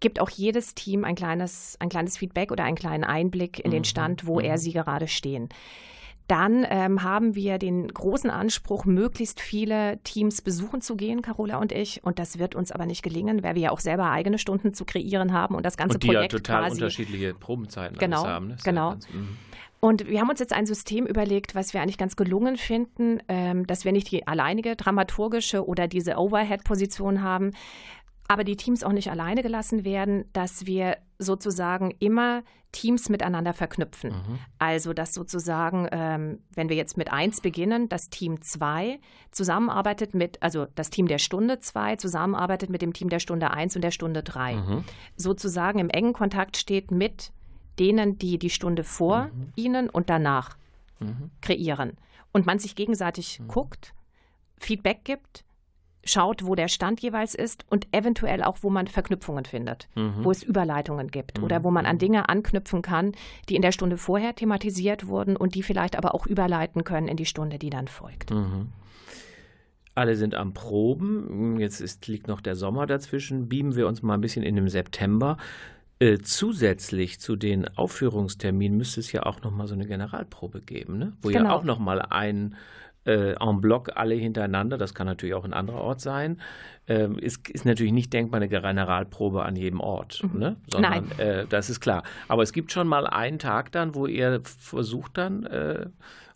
[0.00, 3.80] gibt auch jedes Team ein kleines, ein kleines Feedback oder einen kleinen Einblick in den
[3.80, 3.84] Mhm.
[3.84, 5.48] Stand, wo er sie gerade stehen.
[6.28, 11.72] Dann ähm, haben wir den großen Anspruch, möglichst viele Teams besuchen zu gehen, Carola und
[11.72, 12.04] ich.
[12.04, 14.84] Und das wird uns aber nicht gelingen, weil wir ja auch selber eigene Stunden zu
[14.84, 18.48] kreieren haben und das ganze Und die Projekt ja total quasi unterschiedliche Probenzeiten Genau, haben.
[18.48, 18.56] Ne?
[18.62, 18.90] Genau.
[18.90, 19.36] ganz- mhm.
[19.80, 23.66] und wir haben uns jetzt ein System überlegt, was wir eigentlich ganz gelungen finden, ähm,
[23.66, 27.52] dass wir nicht die alleinige dramaturgische oder diese Overhead-Position haben,
[28.28, 34.10] aber die Teams auch nicht alleine gelassen werden, dass wir sozusagen immer Teams miteinander verknüpfen.
[34.10, 34.38] Mhm.
[34.58, 40.42] Also dass sozusagen, ähm, wenn wir jetzt mit eins beginnen, das Team 2 zusammenarbeitet mit,
[40.42, 43.90] also das Team der Stunde 2 zusammenarbeitet mit dem Team der Stunde 1 und der
[43.90, 44.84] Stunde 3 Mhm.
[45.16, 47.32] sozusagen im engen Kontakt steht mit
[47.78, 50.56] denen, die die Stunde vor ihnen und danach
[51.00, 51.30] Mhm.
[51.40, 51.92] kreieren.
[52.32, 53.94] Und man sich gegenseitig guckt,
[54.58, 55.44] Feedback gibt,
[56.08, 60.24] schaut, wo der Stand jeweils ist und eventuell auch, wo man Verknüpfungen findet, Mhm.
[60.24, 63.12] wo es Überleitungen gibt oder wo man an Dinge anknüpfen kann,
[63.48, 67.16] die in der Stunde vorher thematisiert wurden und die vielleicht aber auch überleiten können in
[67.16, 68.30] die Stunde, die dann folgt.
[68.30, 68.68] Mhm.
[69.94, 71.58] Alle sind am Proben.
[71.58, 73.48] Jetzt ist, liegt noch der Sommer dazwischen.
[73.48, 75.36] Beamen wir uns mal ein bisschen in den September.
[75.98, 80.98] Äh, zusätzlich zu den Aufführungsterminen müsste es ja auch noch mal so eine Generalprobe geben,
[80.98, 81.12] ne?
[81.22, 81.52] wo ja Genau.
[81.52, 82.54] auch noch mal ein
[83.08, 86.40] äh, en bloc alle hintereinander, das kann natürlich auch ein anderer Ort sein,
[86.86, 90.56] ähm, ist, ist natürlich nicht denkbar eine Generalprobe an jedem Ort, ne?
[90.68, 91.10] sondern Mhm.
[91.16, 91.26] Nein.
[91.26, 92.02] Äh, das ist klar.
[92.28, 95.86] Aber es gibt schon mal einen Tag dann, wo ihr versucht dann, äh,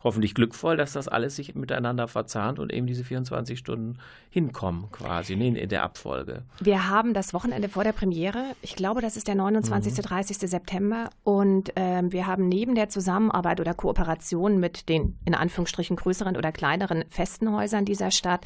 [0.05, 3.99] hoffentlich glückvoll, dass das alles sich miteinander verzahnt und eben diese 24 Stunden
[4.31, 6.43] hinkommen quasi in, in der Abfolge.
[6.61, 8.55] Wir haben das Wochenende vor der Premiere.
[8.63, 9.95] Ich glaube, das ist der 29.
[9.95, 10.39] 30.
[10.39, 11.11] September.
[11.25, 16.53] Und ähm, wir haben neben der Zusammenarbeit oder Kooperation mit den in Anführungsstrichen größeren oder
[16.53, 18.45] kleineren festen Häusern dieser Stadt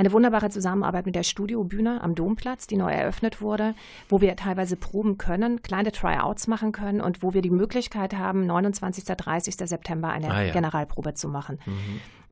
[0.00, 3.74] eine wunderbare Zusammenarbeit mit der Studiobühne am Domplatz, die neu eröffnet wurde,
[4.08, 8.46] wo wir teilweise proben können, kleine Tryouts machen können und wo wir die Möglichkeit haben,
[8.46, 9.04] 29.
[9.04, 9.56] 30.
[9.56, 10.52] September eine Ah ja.
[10.54, 11.58] Generalprobe zu machen.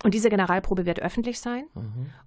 [0.05, 1.65] Und diese Generalprobe wird öffentlich sein.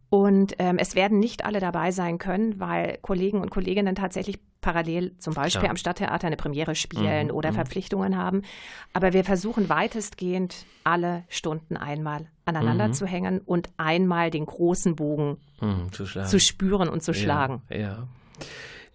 [0.09, 5.17] Und ähm, es werden nicht alle dabei sein können, weil Kollegen und Kolleginnen tatsächlich parallel
[5.17, 5.71] zum Beispiel Klar.
[5.71, 7.55] am Stadttheater eine Premiere spielen Mhm, oder mhm.
[7.55, 8.41] Verpflichtungen haben.
[8.93, 12.93] Aber wir versuchen weitestgehend alle Stunden einmal aneinander Mhm.
[12.93, 16.27] zu hängen und einmal den großen Bogen Mhm, zu schlagen.
[16.27, 17.61] zu spüren und zu schlagen.
[17.69, 17.77] Ja.
[17.77, 18.07] ja.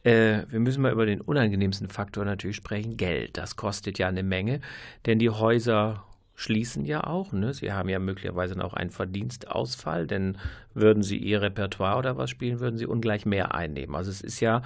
[0.05, 2.97] Äh, wir müssen mal über den unangenehmsten Faktor natürlich sprechen.
[2.97, 3.37] Geld.
[3.39, 4.61] Das kostet ja eine Menge,
[5.07, 6.05] denn die Häuser
[6.37, 7.33] schließen ja auch.
[7.33, 7.53] Ne?
[7.55, 10.39] Sie haben ja möglicherweise auch einen Verdienstausfall, denn
[10.75, 13.97] würden sie ihr Repertoire oder was spielen, würden sie ungleich mehr einnehmen.
[13.97, 14.63] Also es ist ja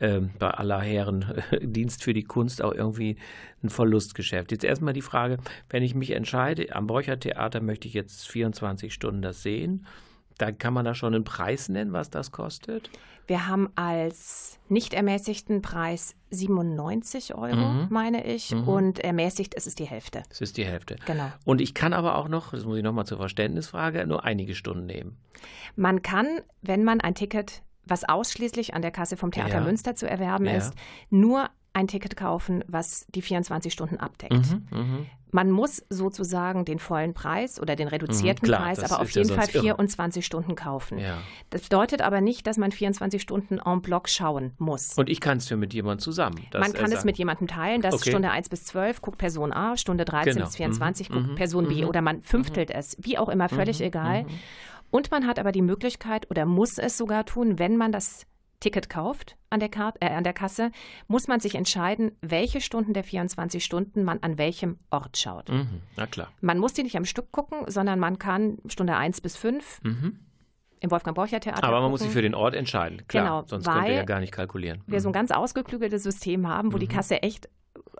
[0.00, 3.16] ähm, bei aller Herren Dienst für die Kunst auch irgendwie
[3.62, 4.52] ein Verlustgeschäft.
[4.52, 8.94] Jetzt erstmal die Frage, wenn ich mich entscheide, am Borcher Theater möchte ich jetzt 24
[8.94, 9.86] Stunden das sehen,
[10.38, 12.90] dann kann man da schon einen Preis nennen, was das kostet?
[13.26, 17.86] Wir haben als nicht ermäßigten Preis 97 Euro, Mhm.
[17.90, 18.66] meine ich, Mhm.
[18.68, 20.22] und ermäßigt ist es die Hälfte.
[20.30, 20.96] Das ist die Hälfte.
[21.06, 21.30] Genau.
[21.44, 24.86] Und ich kann aber auch noch, das muss ich nochmal zur Verständnisfrage, nur einige Stunden
[24.86, 25.18] nehmen.
[25.76, 26.26] Man kann,
[26.62, 29.60] wenn man ein Ticket, was ausschließlich an der Kasse vom Theater Ja.
[29.60, 30.52] Münster zu erwerben Ja.
[30.56, 30.72] ist,
[31.10, 34.32] nur ein Ticket kaufen, was die 24 Stunden abdeckt.
[34.72, 35.06] Mhm.
[35.30, 39.14] Man muss sozusagen den vollen Preis oder den reduzierten Mhm, klar, Preis, aber auf ist
[39.16, 39.62] ja jeden Fall sonst irre.
[39.64, 40.98] 24 Stunden kaufen.
[40.98, 41.18] Ja.
[41.50, 44.94] Das bedeutet aber nicht, dass man 24 Stunden en bloc schauen muss.
[44.96, 46.36] Und ich kann es ja mit jemandem zusammen.
[46.52, 48.10] Man kann es mit jemandem teilen, dass Okay.
[48.10, 50.46] Stunde 1 bis 12 guckt Person A, Stunde 13 Genau.
[50.46, 51.14] bis 24 Mhm.
[51.14, 51.34] guckt Mhm.
[51.34, 51.88] Person B Mhm.
[51.88, 54.24] oder man fünftelt es, wie auch immer, völlig egal.
[54.90, 58.24] Und man hat aber die Möglichkeit oder muss es sogar tun, wenn man das
[58.60, 60.72] Ticket kauft an der, Karte, äh, an der Kasse,
[61.06, 65.48] muss man sich entscheiden, welche Stunden der 24 Stunden man an welchem Ort schaut.
[65.48, 65.80] Mhm.
[65.96, 66.28] Na klar.
[66.40, 70.18] Man muss die nicht am Stück gucken, sondern man kann Stunde 1 bis 5 Mhm.
[70.80, 71.90] im Wolfgang-Borcher-Theater Aber man gucken.
[71.92, 73.06] muss sich für den Ort entscheiden.
[73.06, 74.82] Klar, Genau, sonst könnt ihr weil ja gar nicht kalkulieren.
[74.86, 75.14] wir so ein Mhm.
[75.14, 77.48] ganz ausgeklügeltes System haben, wo die Kasse echt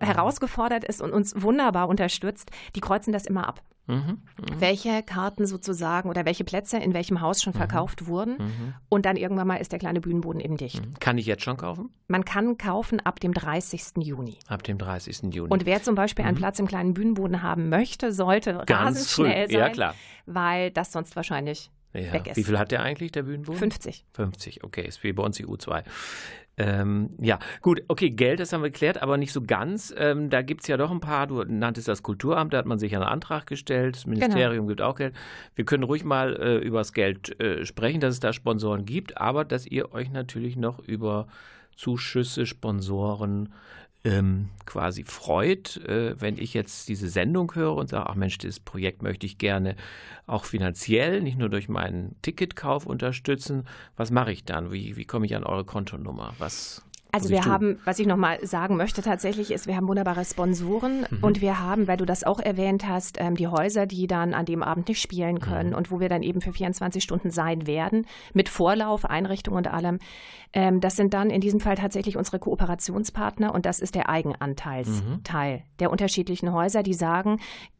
[0.01, 3.62] herausgefordert ist und uns wunderbar unterstützt, die kreuzen das immer ab.
[3.88, 4.18] Mhm.
[4.59, 8.37] Welche Karten sozusagen oder welche Plätze in welchem Haus schon verkauft wurden.
[8.38, 8.74] Mhm.
[8.88, 10.83] Und dann irgendwann mal ist der kleine Bühnenboden eben dicht.
[11.01, 11.90] Kann ich jetzt schon kaufen?
[12.07, 13.96] Man kann kaufen ab dem 30.
[14.05, 14.38] Juni.
[14.46, 15.35] Ab dem 30.
[15.35, 15.51] Juni.
[15.51, 19.46] Und wer zum Beispiel einen Platz im kleinen Bühnenboden haben möchte, sollte Ganz rasend schnell
[19.46, 19.53] früh.
[19.53, 19.94] sein, Ja, klar.
[20.27, 22.12] weil das sonst wahrscheinlich Ja.
[22.12, 22.37] weg ist.
[22.37, 23.59] Wie viel hat der eigentlich, der Bühnenboden?
[23.59, 24.05] 50.
[24.12, 25.83] 50, okay, ist wie bei uns die U2.
[26.59, 29.94] Ähm, ja, gut, okay, Geld, das haben wir geklärt, aber nicht so ganz.
[29.97, 32.81] Ähm, da gibt es ja doch ein paar, du nanntest das Kulturamt, da hat man
[32.81, 35.14] sich einen Antrag gestellt, das Ministerium gibt auch Geld.
[35.55, 39.18] Wir können ruhig mal äh, über das Geld äh, sprechen, dass es da Sponsoren gibt,
[39.18, 41.29] aber dass ihr euch natürlich noch über
[41.77, 43.51] Zuschüsse, Sponsoren
[44.05, 48.61] ähm, quasi freut, äh, wenn ich jetzt diese Sendung höre und sage, ach Mensch, dieses
[48.61, 49.77] Projekt möchte ich gerne
[50.27, 53.65] auch finanziell, nicht nur durch meinen Ticketkauf unterstützen.
[53.97, 54.73] Was mache ich dann?
[54.73, 56.35] Wie, wie komme ich an eure Kontonummer?
[56.39, 61.07] Was also wir haben, was ich nochmal sagen möchte tatsächlich, ist, wir haben wunderbare Sponsoren
[61.11, 61.18] mhm.
[61.23, 64.44] und wir haben, weil du das auch erwähnt hast, ähm, die Häuser, die dann an
[64.44, 65.77] dem Abend nicht spielen können mhm.
[65.77, 69.99] und wo wir dann eben für 24 Stunden sein werden, mit Vorlauf, Einrichtung und allem.
[70.53, 75.57] Ähm, das sind dann in diesem Fall tatsächlich unsere Kooperationspartner und das ist der Eigenanteilsteil
[75.57, 75.62] mhm.
[75.81, 77.38] der unterschiedlichen Häuser, die sagen,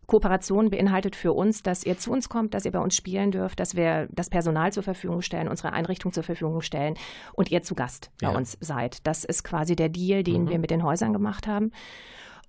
[0.09, 3.61] Kooperation beinhaltet für uns, dass ihr zu uns kommt, dass ihr bei uns spielen dürft,
[3.61, 6.95] dass wir das Personal zur Verfügung stellen, unsere Einrichtung zur Verfügung stellen
[7.35, 8.37] und ihr zu Gast bei ja.
[8.37, 9.07] uns seid.
[9.07, 10.49] Das ist quasi der Deal, den mhm.
[10.49, 11.73] wir mit den Häusern gemacht haben.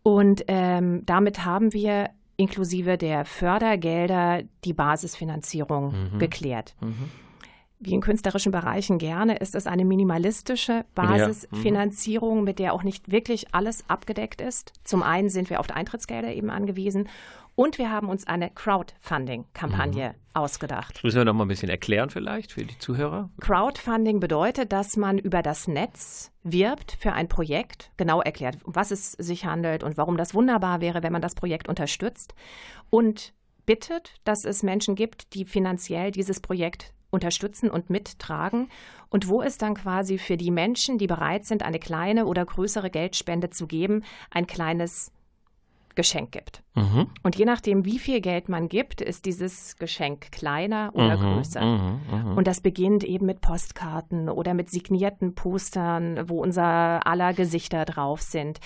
[0.04, 6.20] Und ähm, damit haben wir inklusive der Fördergelder die Basisfinanzierung mhm.
[6.20, 6.76] geklärt.
[6.80, 7.12] Mhm
[7.82, 12.40] wie in künstlerischen Bereichen gerne, ist es eine minimalistische Basisfinanzierung, ja.
[12.40, 12.44] mhm.
[12.44, 14.74] mit der auch nicht wirklich alles abgedeckt ist.
[14.84, 17.08] Zum einen sind wir auf Eintrittsgelder eben angewiesen
[17.60, 20.16] und wir haben uns eine Crowdfunding-Kampagne mhm.
[20.34, 20.96] ausgedacht.
[20.96, 23.30] Das müssen wir noch mal ein bisschen erklären vielleicht für die Zuhörer.
[23.42, 28.92] Crowdfunding bedeutet, dass man über das Netz wirbt für ein Projekt, genau erklärt, um was
[28.92, 32.34] es sich handelt und warum das wunderbar wäre, wenn man das Projekt unterstützt
[32.90, 33.34] und
[33.66, 38.70] bittet, dass es Menschen gibt, die finanziell dieses Projekt unterstützen und mittragen
[39.10, 42.90] und wo es dann quasi für die Menschen, die bereit sind, eine kleine oder größere
[42.90, 45.12] Geldspende zu geben, ein kleines
[46.00, 46.64] Geschenk gibt.
[46.76, 47.08] Mhm.
[47.24, 51.60] Und je nachdem, wie viel Geld man gibt, ist dieses Geschenk kleiner oder mhm, größer.
[51.60, 57.34] Mhm, mhm, und das beginnt eben mit Postkarten oder mit signierten Postern, wo unser aller
[57.34, 58.62] Gesichter drauf sind.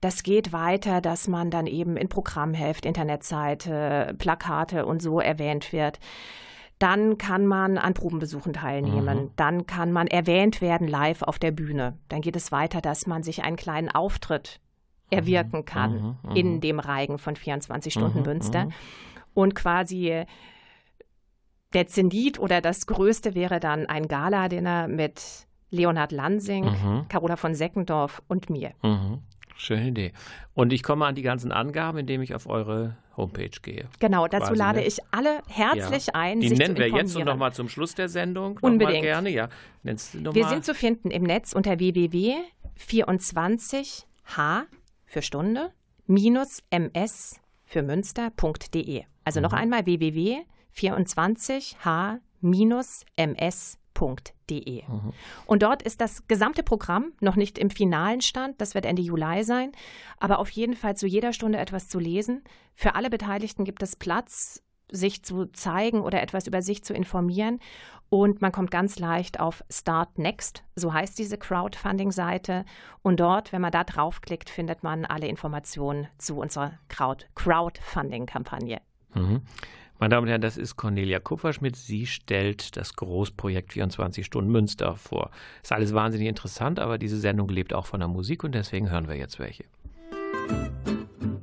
[0.00, 5.98] Das geht weiter, dass man dann eben in Programmheft, Internetseite, Plakate und so erwähnt wird.
[6.78, 9.24] Dann kann man an Probenbesuchen teilnehmen.
[9.24, 9.30] Mhm.
[9.34, 11.98] Dann kann man erwähnt werden live auf der Bühne.
[12.08, 14.60] Dann geht es weiter, dass man sich einen kleinen Auftritt
[15.10, 15.64] erwirken mhm.
[15.64, 16.30] kann mhm.
[16.30, 16.36] Mhm.
[16.36, 18.24] in dem Reigen von 24 Stunden mhm.
[18.24, 18.68] Münster.
[19.34, 20.24] Und quasi
[21.72, 27.06] der Zenit oder das Größte wäre dann ein Gala-Dinner mit Leonhard Lansing, mhm.
[27.08, 28.72] Carola von Seckendorf und mir.
[28.82, 29.22] Mhm.
[29.56, 30.12] Schöne Idee.
[30.54, 33.88] Und ich komme an die ganzen Angaben, indem ich auf eure Homepage gehe.
[34.00, 34.86] Genau, dazu quasi, lade ne?
[34.86, 36.14] ich alle herzlich ja.
[36.14, 36.40] ein.
[36.40, 38.58] Die nennen wir jetzt und nochmal zum Schluss der Sendung.
[38.60, 39.00] Unbedingt.
[39.02, 39.30] gerne.
[39.30, 39.48] Ja.
[39.82, 44.04] wir sind zu finden im Netz unter www.24h
[45.06, 45.72] für Stunde
[46.06, 49.04] minus ms für Münster.de.
[49.24, 49.44] Also mhm.
[49.44, 54.82] noch einmal www.24h minus ms www.ftf.de.
[54.86, 55.12] Mhm.
[55.46, 59.44] Und dort ist das gesamte Programm noch nicht im finalen Stand, das wird Ende Juli
[59.44, 59.72] sein,
[60.18, 62.42] aber auf jeden Fall zu jeder Stunde etwas zu lesen.
[62.74, 67.60] Für alle Beteiligten gibt es Platz, sich zu zeigen oder etwas über sich zu informieren.
[68.08, 72.64] Und man kommt ganz leicht auf Start Next, so heißt diese Crowdfunding-Seite.
[73.02, 78.80] Und dort, wenn man da draufklickt, findet man alle Informationen zu unserer Crowdfunding-Kampagne.
[79.14, 79.42] Mhm.
[79.98, 81.74] Meine Damen und Herren, das ist Cornelia Kupferschmidt.
[81.74, 85.30] Sie stellt das Großprojekt 24 Stunden Münster vor.
[85.62, 89.08] Ist alles wahnsinnig interessant, aber diese Sendung lebt auch von der Musik und deswegen hören
[89.08, 89.64] wir jetzt welche.
[91.20, 91.35] in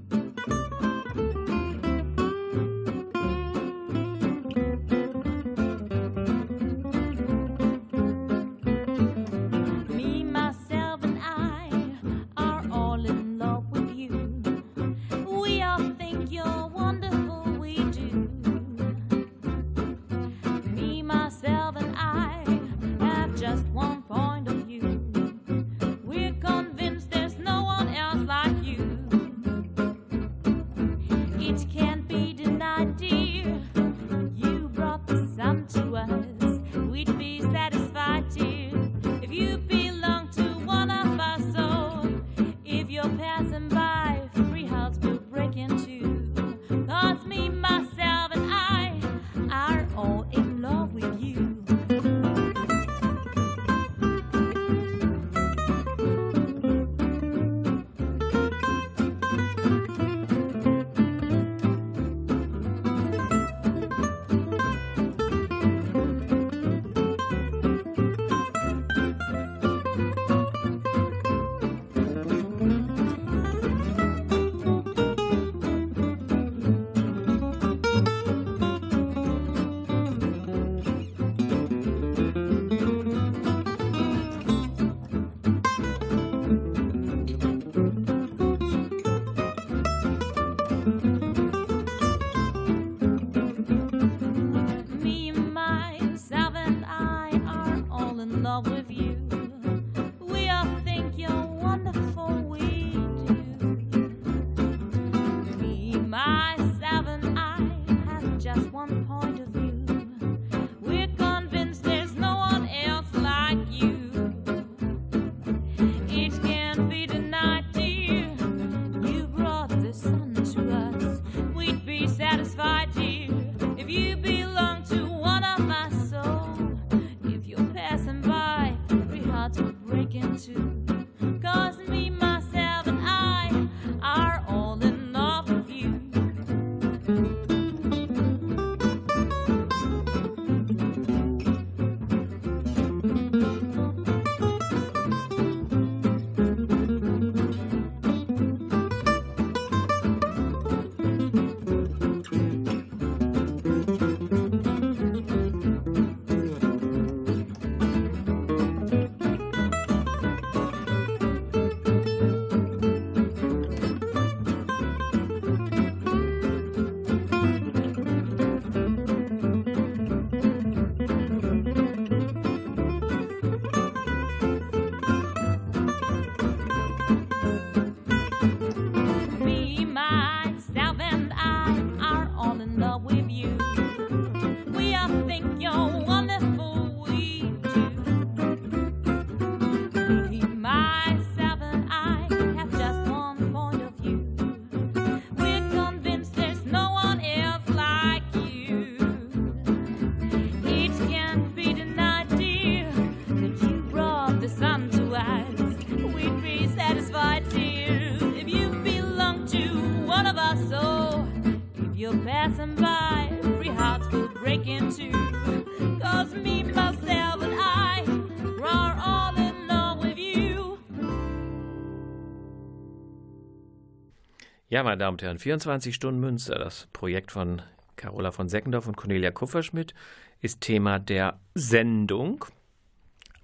[224.73, 227.61] Ja, meine Damen und Herren, 24 Stunden Münster, das Projekt von
[227.95, 229.93] Carola von Seckendorf und Cornelia Kupferschmidt,
[230.41, 232.43] ist Thema der Sendung.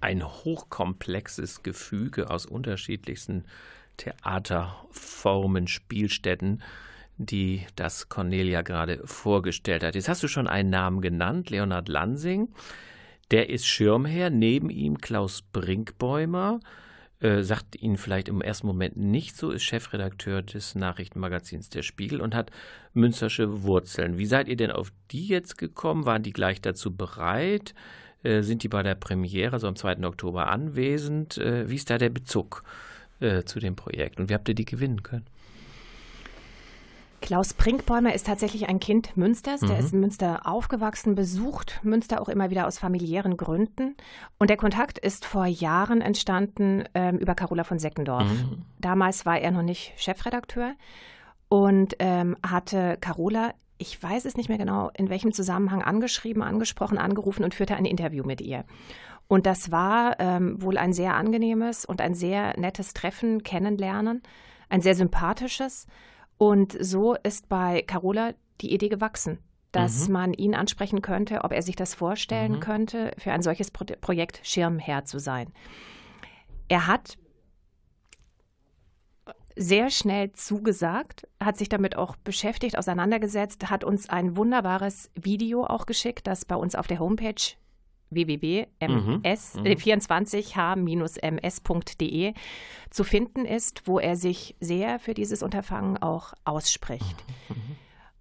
[0.00, 3.44] Ein hochkomplexes Gefüge aus unterschiedlichsten
[3.96, 6.62] Theaterformen, Spielstätten,
[7.16, 9.94] die das Cornelia gerade vorgestellt hat.
[9.94, 12.48] Jetzt hast du schon einen Namen genannt, Leonhard Lansing.
[13.30, 16.58] Der ist Schirmherr, neben ihm Klaus Brinkbäumer,
[17.20, 22.20] äh, sagt Ihnen vielleicht im ersten Moment nicht so, ist Chefredakteur des Nachrichtenmagazins Der Spiegel
[22.20, 22.50] und hat
[22.94, 24.16] münstersche Wurzeln.
[24.16, 26.06] Wie seid ihr denn auf die jetzt gekommen?
[26.06, 27.74] Waren die gleich dazu bereit?
[28.22, 30.04] Äh, sind die bei der Premiere, also am 2.
[30.04, 31.36] Oktober, anwesend?
[31.38, 32.64] Äh, wie ist da der Bezug
[33.44, 35.26] zu dem Projekt und wie habt ihr die gewinnen können?
[37.20, 39.60] Klaus Brinkbäumer ist tatsächlich ein Kind Münsters.
[39.60, 43.96] Der ist in Münster aufgewachsen, besucht Münster auch immer wieder aus familiären Gründen.
[44.38, 48.26] Und der Kontakt ist vor Jahren entstanden ähm, über Carola von Seckendorf.
[48.78, 50.74] Damals war er noch nicht Chefredakteur
[51.48, 56.98] und ähm, hatte Carola, ich weiß es nicht mehr genau, in welchem Zusammenhang angeschrieben, angesprochen,
[56.98, 58.64] angerufen und führte ein Interview mit ihr.
[59.28, 64.22] Und das war ähm, wohl ein sehr angenehmes und ein sehr nettes Treffen, Kennenlernen,
[64.68, 65.86] ein sehr sympathisches.
[66.42, 68.32] Und so ist bei Carola
[68.62, 69.40] die Idee gewachsen,
[69.72, 73.84] dass man ihn ansprechen könnte, ob er sich das vorstellen könnte, für ein solches Pro
[74.00, 75.52] Projekt Schirmherr zu sein.
[76.68, 77.18] Er hat
[79.54, 85.84] sehr schnell zugesagt, hat sich damit auch beschäftigt, auseinandergesetzt, hat uns ein wunderbares Video auch
[85.84, 87.34] geschickt, das bei uns auf der Homepage
[88.10, 92.34] www.ms, äh, 24h-ms.de
[92.90, 97.24] zu finden ist, wo er sich sehr für dieses Unterfangen auch ausspricht.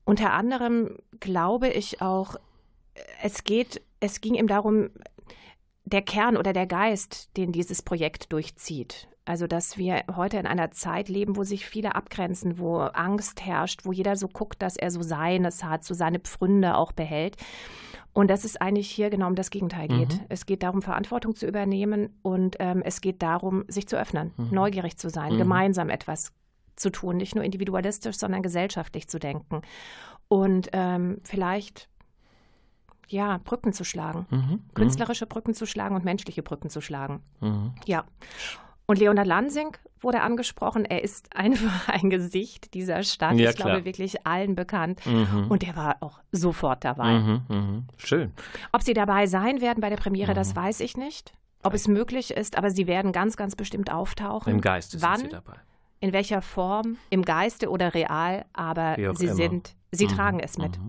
[0.05, 2.35] Unter anderem glaube ich auch,
[3.21, 4.89] es geht, es ging ihm darum,
[5.85, 9.08] der Kern oder der Geist, den dieses Projekt durchzieht.
[9.29, 13.85] Also, dass wir heute in einer Zeit leben, wo sich viele abgrenzen, wo Angst herrscht,
[13.85, 17.37] wo jeder so guckt, dass er so seines hat, so seine Pfründe auch behält.
[18.11, 20.19] Und dass es eigentlich hier genau um das Gegenteil geht.
[20.29, 24.97] Es geht darum, Verantwortung zu übernehmen und ähm, es geht darum, sich zu öffnen, neugierig
[24.97, 26.33] zu sein, gemeinsam etwas
[26.75, 29.61] zu tun, nicht nur individualistisch, sondern gesellschaftlich zu denken.
[30.27, 31.87] Und ähm, vielleicht
[33.09, 34.25] ja, Brücken zu schlagen,
[34.73, 37.21] künstlerische Brücken zu schlagen und menschliche Brücken zu schlagen.
[37.85, 38.05] Ja.
[38.89, 40.83] Und Leonard Lansing wurde angesprochen.
[40.83, 43.35] Er ist einfach ein Gesicht dieser Stadt.
[43.37, 43.85] Ja, ich glaube, klar.
[43.85, 44.99] wirklich allen bekannt.
[45.47, 47.19] Und er war auch sofort dabei.
[47.19, 47.83] Mhm, mhm.
[47.97, 48.31] Schön.
[48.71, 51.33] Ob sie dabei sein werden bei der Premiere, das weiß ich nicht.
[51.61, 54.51] Ob es möglich ist, aber sie werden ganz, ganz bestimmt auftauchen.
[54.53, 55.57] Im Geiste Wann, sind sie dabei.
[55.99, 59.35] in welcher Form, im Geiste oder real, aber sie immer.
[59.35, 60.79] sind, sie Mhm, tragen es mit.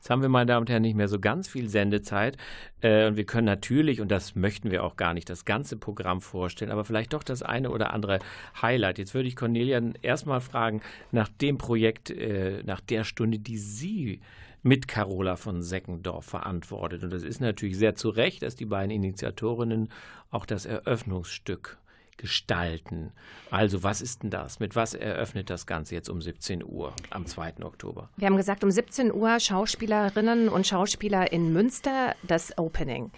[0.00, 2.38] Jetzt haben wir, meine Damen und Herren, nicht mehr so ganz viel Sendezeit.
[2.80, 6.22] Äh, und wir können natürlich, und das möchten wir auch gar nicht, das ganze Programm
[6.22, 8.18] vorstellen, aber vielleicht doch das eine oder andere
[8.62, 8.96] Highlight.
[8.96, 10.80] Jetzt würde ich Cornelia erstmal fragen
[11.12, 14.20] nach dem Projekt, äh, nach der Stunde, die Sie
[14.62, 17.04] mit Carola von Seckendorf verantwortet.
[17.04, 19.90] Und das ist natürlich sehr zu Recht, dass die beiden Initiatorinnen
[20.30, 21.76] auch das Eröffnungsstück
[22.20, 23.12] gestalten.
[23.50, 24.60] Also was ist denn das?
[24.60, 27.64] Mit was eröffnet das Ganze jetzt um 17 Uhr am 2.
[27.64, 28.10] Oktober?
[28.16, 33.10] Wir haben gesagt, um 17 Uhr Schauspielerinnen und Schauspieler in Münster das Opening.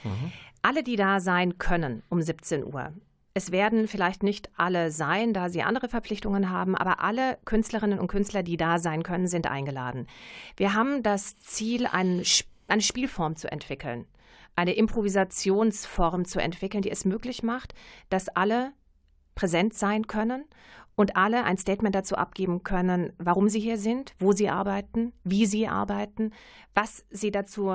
[0.63, 2.93] Alle, die da sein können um 17 Uhr.
[3.35, 8.07] Es werden vielleicht nicht alle sein, da sie andere Verpflichtungen haben, aber alle Künstlerinnen und
[8.07, 10.07] Künstler, die da sein können, sind eingeladen.
[10.57, 14.07] Wir haben das Ziel, eine Spielform zu entwickeln,
[14.55, 17.75] eine Improvisationsform zu entwickeln, die es möglich macht,
[18.11, 18.73] dass alle
[19.35, 20.45] präsent sein können
[20.95, 25.47] und alle ein Statement dazu abgeben können, warum sie hier sind, wo sie arbeiten, wie
[25.47, 26.33] sie arbeiten,
[26.75, 27.73] was sie dazu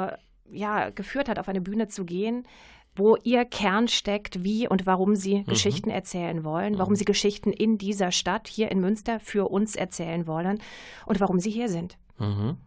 [0.50, 2.48] ja, geführt hat, auf eine Bühne zu gehen,
[2.96, 7.78] wo ihr Kern steckt, wie und warum sie Geschichten erzählen wollen, warum sie Geschichten in
[7.78, 10.60] dieser Stadt, hier in Münster, für uns erzählen wollen
[11.06, 11.98] und warum sie hier sind.
[12.18, 12.58] Mhm.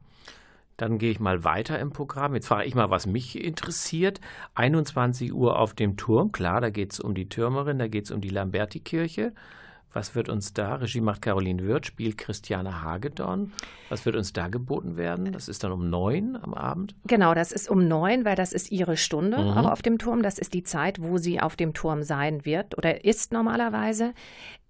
[0.81, 2.35] Dann gehe ich mal weiter im Programm.
[2.35, 4.18] Jetzt frage ich mal, was mich interessiert.
[4.55, 6.33] 21 Uhr auf dem Turm.
[6.33, 9.35] Klar, da geht es um die Türmerin, da geht es um die Lamberti-Kirche.
[9.93, 10.76] Was wird uns da?
[10.76, 13.53] Regie macht Caroline Wirth, spielt Christiane Hagedorn.
[13.88, 15.32] Was wird uns da geboten werden?
[15.32, 16.95] Das ist dann um neun am Abend.
[17.07, 20.22] Genau, das ist um neun, weil das ist ihre Stunde auch auf dem Turm.
[20.22, 24.14] Das ist die Zeit, wo sie auf dem Turm sein wird oder ist normalerweise.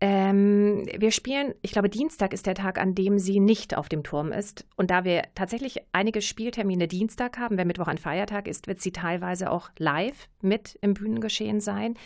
[0.01, 4.03] Ähm, wir spielen, ich glaube, Dienstag ist der Tag, an dem sie nicht auf dem
[4.03, 4.65] Turm ist.
[4.77, 8.93] Und da wir tatsächlich einige Spieltermine Dienstag haben, wenn Mittwoch ein Feiertag ist, wird sie
[8.93, 11.97] teilweise auch live mit im Bühnengeschehen sein.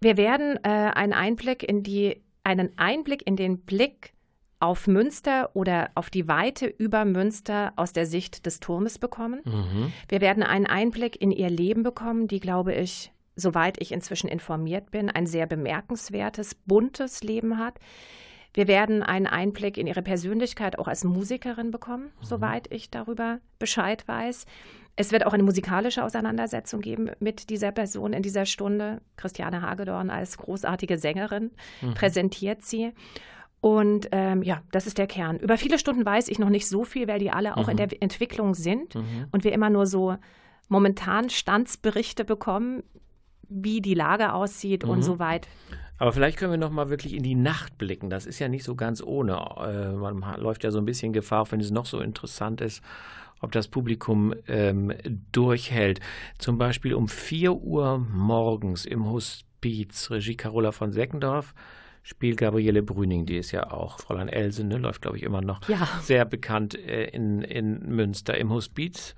[0.00, 4.12] Wir werden äh, einen Einblick in die, einen Einblick in den Blick
[4.58, 9.40] auf Münster oder auf die Weite über Münster aus der Sicht des Turmes bekommen.
[10.08, 14.90] Wir werden einen Einblick in ihr Leben bekommen, die, glaube ich, soweit ich inzwischen informiert
[14.90, 17.78] bin, ein sehr bemerkenswertes, buntes Leben hat.
[18.54, 24.08] Wir werden einen Einblick in ihre Persönlichkeit auch als Musikerin bekommen, soweit ich darüber Bescheid
[24.08, 24.46] weiß.
[24.96, 29.02] Es wird auch eine musikalische Auseinandersetzung geben mit dieser Person in dieser Stunde.
[29.16, 31.50] Christiane Hagedorn als großartige Sängerin
[31.94, 32.92] präsentiert sie.
[33.60, 35.38] Und ähm, ja, das ist der Kern.
[35.38, 37.88] Über viele Stunden weiß ich noch nicht so viel, weil die alle auch in der
[38.00, 38.96] Entwicklung sind
[39.32, 40.16] und wir immer nur so
[40.68, 42.82] momentan Standsberichte bekommen,
[43.48, 45.46] wie die Lage aussieht und so weit.
[45.98, 48.10] Aber vielleicht können wir noch mal wirklich in die Nacht blicken.
[48.10, 49.38] Das ist ja nicht so ganz ohne.
[49.58, 52.82] Äh, man läuft ja so ein bisschen Gefahr, auch wenn es noch so interessant ist,
[53.40, 54.92] ob das Publikum ähm,
[55.32, 56.00] durchhält.
[56.38, 61.54] Zum Beispiel um 4 Uhr morgens im Hospiz, Regie Carola von Seckendorf,
[62.02, 65.68] spielt Gabriele Brüning, die ist ja auch, Fräulein Else, ne, läuft glaube ich immer noch,
[65.68, 65.88] Ja.
[66.02, 69.14] sehr bekannt äh, in, in Münster im Hospiz.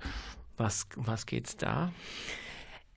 [0.57, 1.91] Was, was geht's da?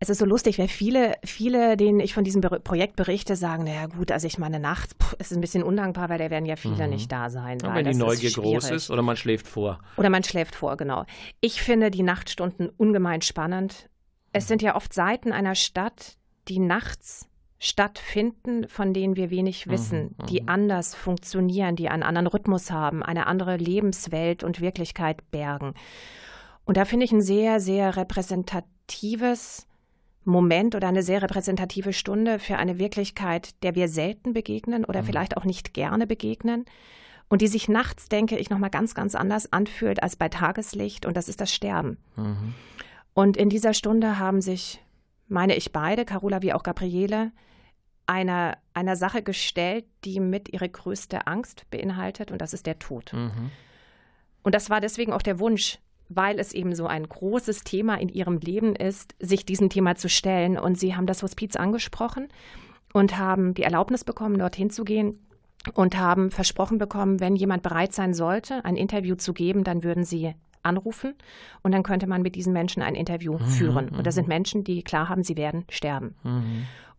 [0.03, 3.87] Es ist so lustig, weil viele, viele, denen ich von diesem Projekt berichte, sagen, naja
[3.87, 6.57] gut, also ich meine, nachts pff, es ist ein bisschen undankbar, weil da werden ja
[6.57, 7.59] viele nicht da sein.
[7.63, 9.79] Ja, weil wenn die Neugier ist groß ist oder man schläft vor.
[9.97, 11.05] Oder man schläft vor, genau.
[11.41, 13.89] Ich finde die Nachtstunden ungemein spannend.
[14.33, 16.17] Es sind ja oft Seiten einer Stadt,
[16.49, 17.29] die nachts
[17.61, 23.29] stattfinden, von denen wir wenig wissen, die anders funktionieren, die einen anderen Rhythmus haben, eine
[23.29, 25.75] andere Lebenswelt und Wirklichkeit bergen.
[26.65, 29.69] Und da finde ich ein sehr, sehr repräsentatives
[30.25, 35.37] Moment oder eine sehr repräsentative Stunde für eine Wirklichkeit, der wir selten begegnen oder vielleicht
[35.37, 36.65] auch nicht gerne begegnen
[37.29, 41.17] und die sich nachts, denke ich, nochmal ganz, ganz anders anfühlt als bei Tageslicht und
[41.17, 41.97] das ist das Sterben.
[43.15, 44.81] Und in dieser Stunde haben sich,
[45.29, 47.33] meine ich beide, Carola wie auch Gabriele,
[48.07, 53.13] einer, einer Sache gestellt, die mit ihre größte Angst beinhaltet und das ist der Tod.
[54.43, 55.79] Und das war deswegen auch der Wunsch,
[56.09, 60.09] weil es eben so ein großes Thema in ihrem Leben ist, sich diesem Thema zu
[60.09, 60.59] stellen.
[60.59, 62.29] Und sie haben das Hospiz angesprochen
[62.93, 65.27] und haben die Erlaubnis bekommen, dorthin zu gehen
[65.75, 70.05] und haben versprochen bekommen, wenn jemand bereit sein sollte, ein Interview zu geben, dann würden
[70.05, 71.15] sie anrufen
[71.63, 73.89] und dann könnte man mit diesen Menschen ein Interview führen.
[73.89, 76.15] Und das sind Menschen, die klar haben, sie werden sterben.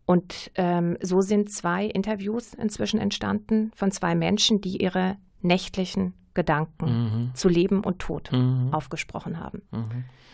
[0.06, 7.32] Und ähm, so sind zwei Interviews inzwischen entstanden von zwei Menschen, die ihre nächtlichen Gedanken
[7.34, 8.32] zu Leben und Tod
[8.72, 9.62] aufgesprochen haben.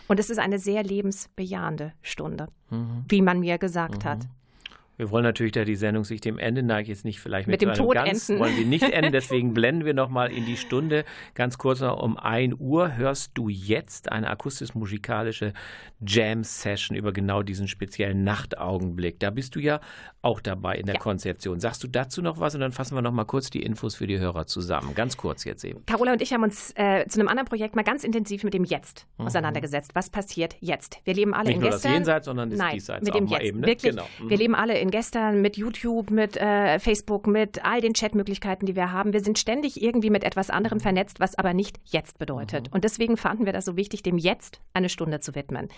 [0.07, 2.47] Und es ist eine sehr lebensbejahende Stunde,
[3.07, 4.27] wie man mir gesagt hat.
[4.99, 7.69] Wir wollen natürlich, da die Sendung sich dem Ende neigt, jetzt nicht vielleicht Mit mit,
[7.69, 8.41] dem Tod ganz, enden.
[8.41, 11.05] wollen wir nicht enden, deswegen blenden wir nochmal in die Stunde.
[11.35, 15.53] Ganz kurz noch um 1 Uhr hörst du jetzt eine akustisch-musikalische
[16.05, 19.19] Jam-Session über genau diesen speziellen Nachtaugenblick.
[19.21, 19.79] Da bist du ja
[20.21, 21.01] auch dabei in der Ja.
[21.01, 21.61] Konzeption.
[21.61, 24.19] Sagst du dazu noch was und dann fassen wir nochmal kurz die Infos für die
[24.19, 24.95] Hörer zusammen.
[24.95, 25.85] Ganz kurz jetzt eben.
[25.85, 28.65] Carola und ich haben uns äh, zu einem anderen Projekt mal ganz intensiv mit dem
[28.65, 29.91] Jetzt auseinandergesetzt.
[29.93, 30.99] Was passiert jetzt?
[31.05, 31.47] Wir leben alle Mhm.
[31.49, 31.93] Nicht in nur das gestern.
[31.93, 33.43] Jenseits, sondern das Nein, Diesseits mit auch dem Jetzt.
[33.43, 33.59] eben.
[33.61, 33.67] Ne?
[33.67, 33.91] Wirklich.
[33.91, 34.07] Genau.
[34.19, 34.29] Mhm.
[34.29, 38.75] Wir leben alle in gestern mit YouTube, mit äh, Facebook, mit all den Chatmöglichkeiten, die
[38.75, 39.13] wir haben.
[39.13, 40.55] Wir sind ständig irgendwie mit etwas Mhm.
[40.55, 42.71] anderem vernetzt, was aber nicht jetzt bedeutet.
[42.71, 45.69] Und deswegen fanden wir das so wichtig, dem Jetzt eine Stunde zu widmen.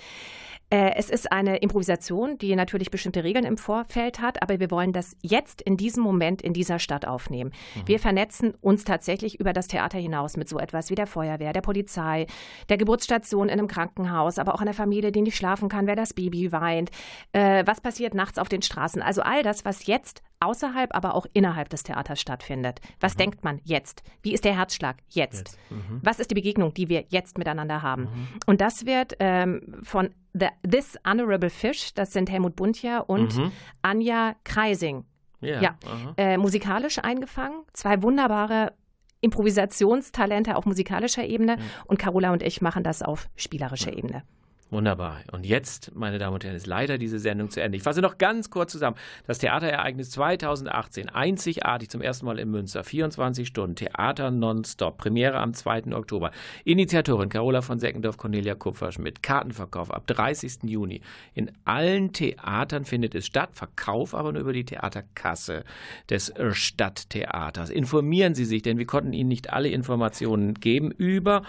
[0.71, 4.93] Äh, Es ist eine Improvisation, die natürlich bestimmte Regeln im Vorfeld hat, aber wir wollen
[4.93, 7.51] das jetzt in diesem Moment in dieser Stadt aufnehmen.
[7.85, 11.61] Wir vernetzen uns tatsächlich über das Theater hinaus mit so etwas wie der Feuerwehr, der
[11.61, 12.25] Polizei,
[12.69, 16.13] der Geburtsstation in einem Krankenhaus, aber auch einer Familie, die nicht schlafen kann, wer das
[16.13, 16.89] Baby weint,
[17.33, 19.01] äh, was passiert nachts auf den Straßen.
[19.01, 22.81] Also all das, was jetzt außerhalb, aber auch innerhalb des Theaters stattfindet.
[22.99, 24.03] Was denkt man jetzt?
[24.21, 25.57] Wie ist der Herzschlag jetzt?
[26.01, 28.07] Was ist die Begegnung, die wir jetzt miteinander haben?
[28.47, 33.33] Und das wird ähm, von The, This Honorable Fish, das sind Helmut Buntja und
[33.81, 35.05] Anja Kreising,
[35.41, 35.61] Ja.
[35.61, 35.75] ja,
[36.17, 37.63] äh, musikalisch eingefangen.
[37.73, 38.73] Zwei wunderbare
[39.21, 44.23] Improvisationstalente auf musikalischer Ebene und Carola und ich machen das auf spielerischer Ebene.
[44.71, 45.19] Wunderbar.
[45.33, 47.75] Und jetzt, meine Damen und Herren, ist leider diese Sendung zu Ende.
[47.75, 48.95] Ich fasse noch ganz kurz zusammen.
[49.27, 55.53] Das Theaterereignis 2018, einzigartig zum ersten Mal in Münster, 24 Stunden, Theater nonstop, Premiere am
[55.53, 55.93] 2.
[55.93, 56.31] Oktober.
[56.63, 59.21] Initiatorin Carola von Seckendorf, Cornelia Kupferschmidt.
[59.21, 60.59] Kartenverkauf ab 30.
[60.63, 61.01] Juni.
[61.33, 65.65] In allen Theatern findet es statt, Verkauf aber nur über die Theaterkasse
[66.09, 67.71] des Stadttheaters.
[67.71, 71.43] Informieren Sie sich, denn wir konnten Ihnen nicht alle Informationen geben über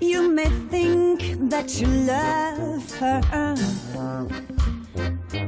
[0.00, 3.20] You may think that you love her,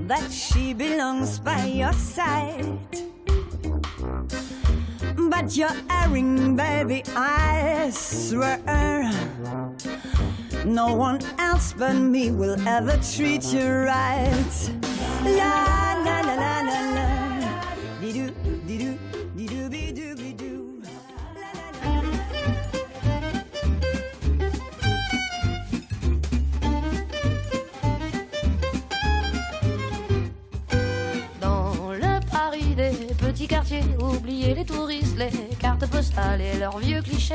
[0.09, 2.67] that she belongs by your side.
[5.43, 9.11] But you're erring, baby, I swear.
[10.65, 14.71] No one else but me will ever treat you right.
[34.01, 37.35] Oubliez les touristes, les cartes postales et leurs vieux clichés.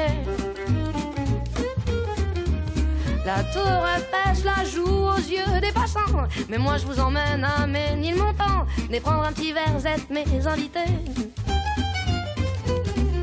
[3.26, 3.88] La tour
[4.34, 6.28] je la joue aux yeux des passants.
[6.50, 10.80] Mais moi je vous emmène à Ménilmontant, et prendre un petit verre, êtes mes invités.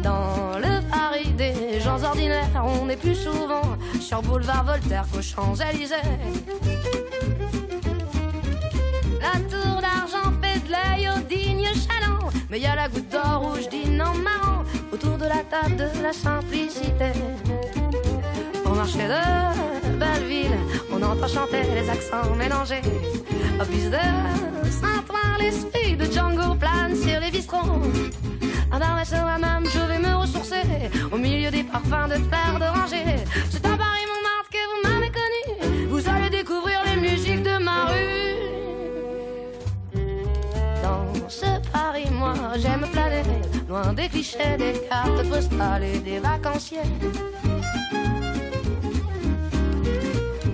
[0.03, 3.63] Dans le Paris des gens ordinaires, on est plus souvent
[4.01, 5.95] sur boulevard Voltaire qu'aux Champs-Élysées.
[9.21, 9.84] La tour
[12.55, 16.03] Mais y a la goutte d'or rouge dîne en marrant autour de la table de
[16.05, 17.11] la simplicité.
[18.65, 20.57] Au marché de Belleville,
[20.93, 22.83] on entend chanter les accents mélangés.
[23.73, 24.05] Fils de
[24.71, 27.83] Saint-Ouen, l'esprit de Django plane sur les bistrons.
[28.71, 30.63] À la même, je vais me ressourcer
[31.11, 33.05] au milieu des parfums de fleurs d'oranger.
[42.59, 43.23] j'aime flâner,
[43.69, 46.79] loin des clichés, des cartes postales et des vacanciers.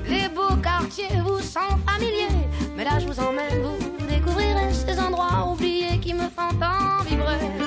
[0.08, 2.46] Les beaux quartiers vous sont familiers,
[2.76, 7.59] mais là je vous emmène, vous découvrirez ces endroits oubliés qui me font tant vibrer.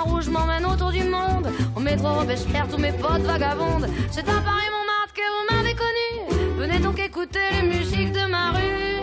[0.00, 1.48] Enfants rouges m'emmène autour du monde.
[1.76, 3.86] Au métro Robespierre, tous mes potes vagabondes.
[4.10, 6.56] C'est à Paris Montmartre que vous m'avez connu.
[6.58, 9.00] Venez donc écouter les musiques de ma rue.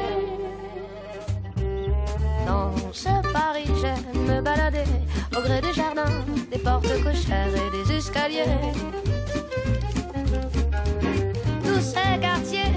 [2.46, 4.86] Dans ce Paris, j'aime me balader
[5.38, 8.46] au gré des jardins, des portes cochères et des escaliers.
[11.64, 12.72] Tous ces quartiers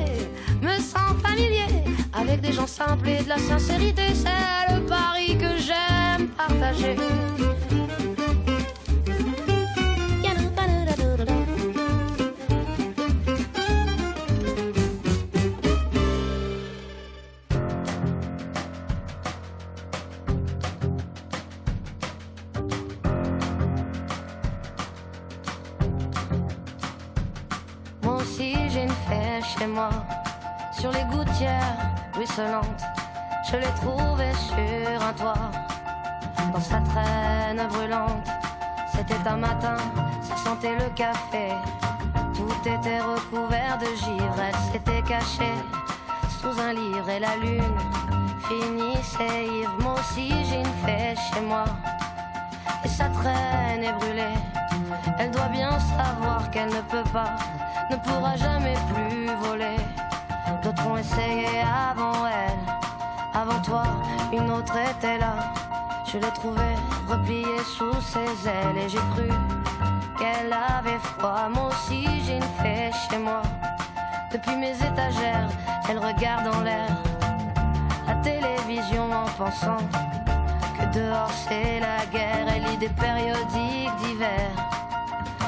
[0.61, 4.03] me sentent familiers avec des gens simples et de la sincérité.
[4.15, 6.97] C'est le Paris que j'aime partager.
[30.73, 31.77] Sur les gouttières
[32.15, 32.85] ruisselantes.
[33.51, 35.51] Je l'ai trouvée sur un toit
[36.53, 38.29] Dans sa traîne brûlante.
[38.93, 39.77] C'était un matin,
[40.23, 41.49] ça sentait le café.
[42.35, 45.59] Tout était recouvert de givre Elle s'était cachée
[46.41, 47.79] sous un livre Et la lune
[48.49, 49.77] finissait ivre.
[49.81, 51.65] Moi aussi j'ai une fée chez moi.
[52.85, 54.39] Et sa traîne est brûlée.
[55.19, 57.37] Elle doit bien savoir qu'elle ne peut pas,
[57.91, 59.77] ne pourra jamais plus voler.
[60.63, 61.47] D'autres ont essayé
[61.91, 62.61] avant elle,
[63.35, 63.85] avant toi,
[64.33, 65.35] une autre était là.
[66.07, 66.77] Je l'ai trouvée
[67.09, 69.29] repliée sous ses ailes et j'ai cru
[70.19, 71.49] qu'elle avait froid.
[71.53, 73.43] Moi aussi j'ai une fée chez moi.
[74.33, 75.49] Depuis mes étagères,
[75.89, 76.91] elle regarde en l'air
[78.07, 79.83] la télévision en pensant
[80.77, 82.47] que dehors c'est la guerre.
[82.55, 84.51] Elle lit des périodiques d'hiver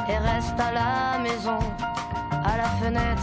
[0.09, 1.59] et reste à la maison,
[2.45, 3.22] à la fenêtre,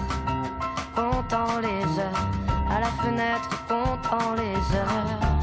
[0.95, 2.27] comptant les heures,
[2.69, 5.38] à la fenêtre, comptant les heures.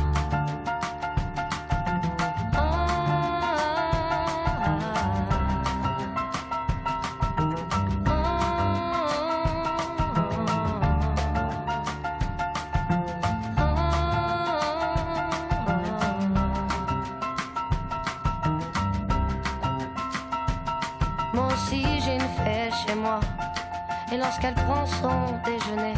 [24.87, 25.95] Son déjeuner.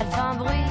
[0.00, 0.70] Elle fait un bruit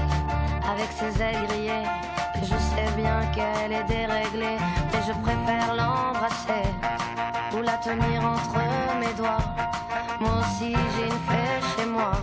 [0.72, 1.88] avec ses ailes grillées.
[2.36, 4.58] Et je sais bien qu'elle est déréglée
[4.92, 6.66] Mais je préfère l'embrasser
[7.54, 8.58] Ou la tenir entre
[9.00, 9.46] mes doigts.
[10.20, 12.14] Moi aussi j'ai une fée chez moi